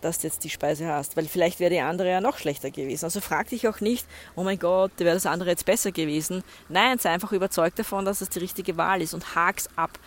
dass 0.00 0.18
du 0.18 0.26
jetzt 0.26 0.44
die 0.44 0.50
Speise 0.50 0.86
hast. 0.86 1.16
Weil 1.16 1.26
vielleicht 1.26 1.60
wäre 1.60 1.70
die 1.70 1.80
andere 1.80 2.10
ja 2.10 2.20
noch 2.20 2.38
schlechter 2.38 2.70
gewesen. 2.70 3.04
Also 3.04 3.20
frag 3.20 3.48
dich 3.48 3.66
auch 3.68 3.80
nicht, 3.80 4.06
oh 4.36 4.42
mein 4.42 4.58
Gott, 4.58 4.92
wäre 4.98 5.14
das 5.14 5.26
andere 5.26 5.50
jetzt 5.50 5.64
besser 5.64 5.92
gewesen. 5.92 6.44
Nein, 6.68 6.98
sei 6.98 7.10
einfach 7.10 7.32
überzeugt 7.32 7.78
davon, 7.78 8.04
dass 8.04 8.20
es 8.20 8.28
die 8.28 8.40
richtige 8.40 8.76
Wahl 8.76 9.02
ist 9.02 9.14
und 9.14 9.34
hak's 9.34 9.68
ab. 9.76 9.98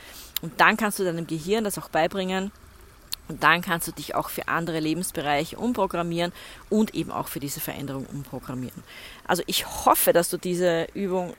Und 0.42 0.60
dann 0.62 0.78
kannst 0.78 1.00
du 1.00 1.04
deinem 1.04 1.28
Gehirn 1.28 1.64
das 1.64 1.78
auch 1.78 1.90
beibringen. 1.90 2.52
Und 3.28 3.44
dann 3.44 3.62
kannst 3.62 3.88
du 3.88 3.92
dich 3.92 4.16
auch 4.16 4.30
für 4.30 4.48
andere 4.48 4.80
Lebensbereiche 4.80 5.58
umprogrammieren 5.58 6.32
und 6.70 6.96
eben 6.96 7.12
auch 7.12 7.28
für 7.28 7.40
diese 7.40 7.60
Veränderung 7.60 8.06
umprogrammieren. 8.06 8.84
Also 9.28 9.44
ich 9.48 9.66
hoffe, 9.86 10.14
dass 10.14 10.30
du 10.30 10.38
diese 10.38 10.88
Übung 10.94 11.34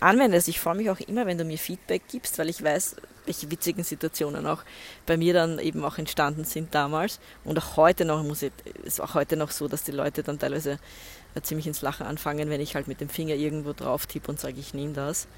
anwendest. 0.00 0.48
Ich 0.48 0.60
freue 0.60 0.76
mich 0.76 0.90
auch 0.90 1.00
immer, 1.00 1.26
wenn 1.26 1.38
du 1.38 1.44
mir 1.44 1.58
Feedback 1.58 2.02
gibst, 2.08 2.38
weil 2.38 2.48
ich 2.48 2.62
weiß, 2.62 2.96
welche 3.24 3.50
witzigen 3.50 3.84
Situationen 3.84 4.46
auch 4.46 4.62
bei 5.06 5.16
mir 5.16 5.32
dann 5.32 5.58
eben 5.58 5.84
auch 5.84 5.98
entstanden 5.98 6.44
sind 6.44 6.74
damals. 6.74 7.20
Und 7.44 7.58
auch 7.58 7.76
heute 7.76 8.04
noch, 8.04 8.22
muss 8.22 8.42
ich, 8.42 8.52
ist 8.84 9.00
auch 9.00 9.14
heute 9.14 9.36
noch 9.36 9.50
so, 9.50 9.68
dass 9.68 9.84
die 9.84 9.92
Leute 9.92 10.22
dann 10.22 10.38
teilweise 10.38 10.78
äh, 11.34 11.40
ziemlich 11.40 11.66
ins 11.66 11.82
Lachen 11.82 12.06
anfangen, 12.06 12.50
wenn 12.50 12.60
ich 12.60 12.74
halt 12.74 12.88
mit 12.88 13.00
dem 13.00 13.08
Finger 13.08 13.34
irgendwo 13.34 13.72
drauf 13.72 14.06
tippe 14.06 14.30
und 14.30 14.40
sage, 14.40 14.58
ich 14.58 14.74
nehme 14.74 14.92
das. 14.92 15.28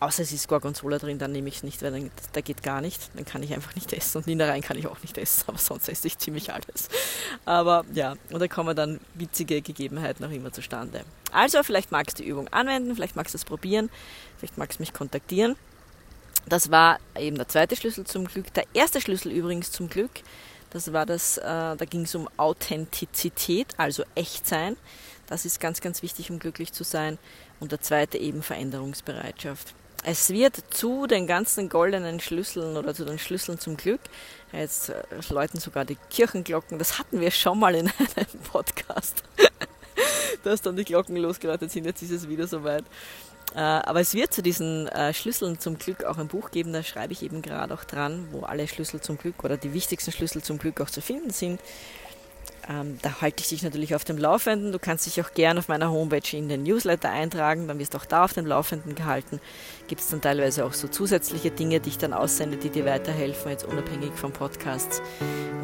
Außer 0.00 0.22
es 0.22 0.32
ist 0.32 0.48
Gorgonzola 0.48 0.98
drin, 0.98 1.18
dann 1.18 1.32
nehme 1.32 1.48
ich 1.48 1.56
es 1.56 1.62
nicht, 1.62 1.82
weil 1.82 1.92
dann, 1.92 2.10
da 2.32 2.40
geht 2.40 2.62
gar 2.62 2.80
nicht. 2.80 3.10
Dann 3.14 3.24
kann 3.24 3.42
ich 3.42 3.54
einfach 3.54 3.74
nicht 3.74 3.92
essen. 3.92 4.18
Und 4.18 4.28
Innereien 4.28 4.62
kann 4.62 4.76
ich 4.76 4.86
auch 4.86 5.00
nicht 5.02 5.16
essen, 5.18 5.44
aber 5.46 5.58
sonst 5.58 5.88
esse 5.88 6.06
ich 6.06 6.18
ziemlich 6.18 6.52
alles. 6.52 6.88
Aber 7.44 7.84
ja, 7.94 8.16
und 8.30 8.40
da 8.40 8.48
kommen 8.48 8.74
dann 8.74 9.00
witzige 9.14 9.62
Gegebenheiten 9.62 10.24
auch 10.24 10.30
immer 10.30 10.52
zustande. 10.52 11.02
Also, 11.32 11.62
vielleicht 11.62 11.92
magst 11.92 12.18
du 12.18 12.22
die 12.22 12.28
Übung 12.28 12.48
anwenden, 12.48 12.94
vielleicht 12.94 13.16
magst 13.16 13.34
du 13.34 13.38
es 13.38 13.44
probieren, 13.44 13.90
vielleicht 14.38 14.58
magst 14.58 14.78
du 14.78 14.82
mich 14.82 14.92
kontaktieren. 14.92 15.56
Das 16.46 16.70
war 16.70 16.98
eben 17.18 17.36
der 17.36 17.48
zweite 17.48 17.74
Schlüssel 17.74 18.04
zum 18.04 18.26
Glück. 18.26 18.52
Der 18.54 18.64
erste 18.74 19.00
Schlüssel 19.00 19.32
übrigens 19.32 19.72
zum 19.72 19.88
Glück, 19.88 20.10
das 20.70 20.92
war 20.92 21.06
das, 21.06 21.38
äh, 21.38 21.42
da 21.42 21.84
ging 21.88 22.02
es 22.02 22.14
um 22.14 22.28
Authentizität, 22.36 23.68
also 23.78 24.04
Echtsein. 24.14 24.76
Das 25.26 25.46
ist 25.46 25.60
ganz, 25.60 25.80
ganz 25.80 26.02
wichtig, 26.02 26.30
um 26.30 26.38
glücklich 26.38 26.72
zu 26.72 26.84
sein. 26.84 27.18
Und 27.60 27.72
der 27.72 27.80
zweite 27.80 28.18
eben 28.18 28.42
Veränderungsbereitschaft. 28.42 29.74
Es 30.06 30.28
wird 30.28 30.62
zu 30.68 31.06
den 31.06 31.26
ganzen 31.26 31.70
goldenen 31.70 32.20
Schlüsseln 32.20 32.76
oder 32.76 32.94
zu 32.94 33.06
den 33.06 33.18
Schlüsseln 33.18 33.58
zum 33.58 33.78
Glück, 33.78 34.00
jetzt 34.52 34.90
äh, 34.90 35.02
läuten 35.30 35.58
sogar 35.58 35.86
die 35.86 35.96
Kirchenglocken, 36.10 36.78
das 36.78 36.98
hatten 36.98 37.20
wir 37.20 37.30
schon 37.30 37.58
mal 37.58 37.74
in 37.74 37.90
einem 38.16 38.40
Podcast, 38.52 39.22
dass 40.44 40.60
dann 40.60 40.76
die 40.76 40.84
Glocken 40.84 41.16
losgeläutet 41.16 41.70
sind, 41.70 41.86
jetzt 41.86 42.02
ist 42.02 42.10
es 42.10 42.28
wieder 42.28 42.46
soweit. 42.46 42.84
Äh, 43.54 43.60
aber 43.60 44.00
es 44.00 44.12
wird 44.12 44.34
zu 44.34 44.42
diesen 44.42 44.88
äh, 44.88 45.14
Schlüsseln 45.14 45.58
zum 45.58 45.78
Glück 45.78 46.04
auch 46.04 46.18
ein 46.18 46.28
Buch 46.28 46.50
geben, 46.50 46.74
da 46.74 46.82
schreibe 46.82 47.14
ich 47.14 47.22
eben 47.22 47.40
gerade 47.40 47.72
auch 47.72 47.84
dran, 47.84 48.28
wo 48.30 48.40
alle 48.40 48.68
Schlüssel 48.68 49.00
zum 49.00 49.16
Glück 49.16 49.42
oder 49.42 49.56
die 49.56 49.72
wichtigsten 49.72 50.12
Schlüssel 50.12 50.42
zum 50.42 50.58
Glück 50.58 50.82
auch 50.82 50.90
zu 50.90 51.00
finden 51.00 51.30
sind. 51.30 51.60
Ähm, 52.68 52.98
da 53.02 53.20
halte 53.20 53.42
ich 53.42 53.48
dich 53.48 53.62
natürlich 53.62 53.94
auf 53.94 54.04
dem 54.04 54.16
Laufenden. 54.16 54.72
Du 54.72 54.78
kannst 54.78 55.06
dich 55.06 55.20
auch 55.20 55.32
gerne 55.34 55.60
auf 55.60 55.68
meiner 55.68 55.90
Homepage 55.90 56.36
in 56.36 56.48
den 56.48 56.62
Newsletter 56.62 57.10
eintragen, 57.10 57.68
dann 57.68 57.78
wirst 57.78 57.94
du 57.94 57.98
auch 57.98 58.06
da 58.06 58.24
auf 58.24 58.32
dem 58.32 58.46
Laufenden 58.46 58.94
gehalten. 58.94 59.40
Gibt 59.86 60.00
es 60.00 60.08
dann 60.08 60.20
teilweise 60.20 60.64
auch 60.64 60.72
so 60.72 60.88
zusätzliche 60.88 61.50
Dinge, 61.50 61.80
die 61.80 61.90
ich 61.90 61.98
dann 61.98 62.12
aussende, 62.12 62.56
die 62.56 62.70
dir 62.70 62.86
weiterhelfen, 62.86 63.50
jetzt 63.50 63.64
unabhängig 63.64 64.12
vom 64.14 64.32
Podcast. 64.32 65.02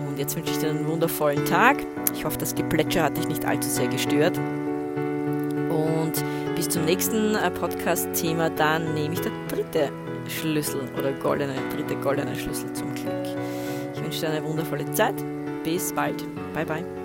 Und 0.06 0.18
jetzt 0.18 0.36
wünsche 0.36 0.52
ich 0.52 0.58
dir 0.58 0.70
einen 0.70 0.86
wundervollen 0.86 1.44
Tag. 1.46 1.78
Ich 2.14 2.24
hoffe, 2.24 2.38
das 2.38 2.54
Geplätscher 2.54 3.04
hat 3.04 3.16
dich 3.16 3.28
nicht 3.28 3.44
allzu 3.44 3.70
sehr 3.70 3.88
gestört. 3.88 4.36
Und 5.70 6.12
bis 6.54 6.68
zum 6.68 6.84
nächsten 6.84 7.34
äh, 7.34 7.50
Podcast-Thema, 7.50 8.50
dann 8.50 8.92
nehme 8.92 9.14
ich 9.14 9.20
der 9.20 9.32
dritte 9.48 9.90
Schlüssel 10.28 10.82
oder 10.98 11.12
goldene, 11.12 11.54
dritte 11.74 11.96
goldene 11.96 12.36
Schlüssel 12.36 12.70
zum 12.74 12.94
Glück. 12.94 13.14
Ich 13.94 14.02
wünsche 14.02 14.20
dir 14.20 14.30
eine 14.30 14.44
wundervolle 14.44 14.90
Zeit. 14.92 15.14
Bis 15.64 15.92
bald. 15.92 16.24
Bye 16.54 16.64
bye. 16.64 16.99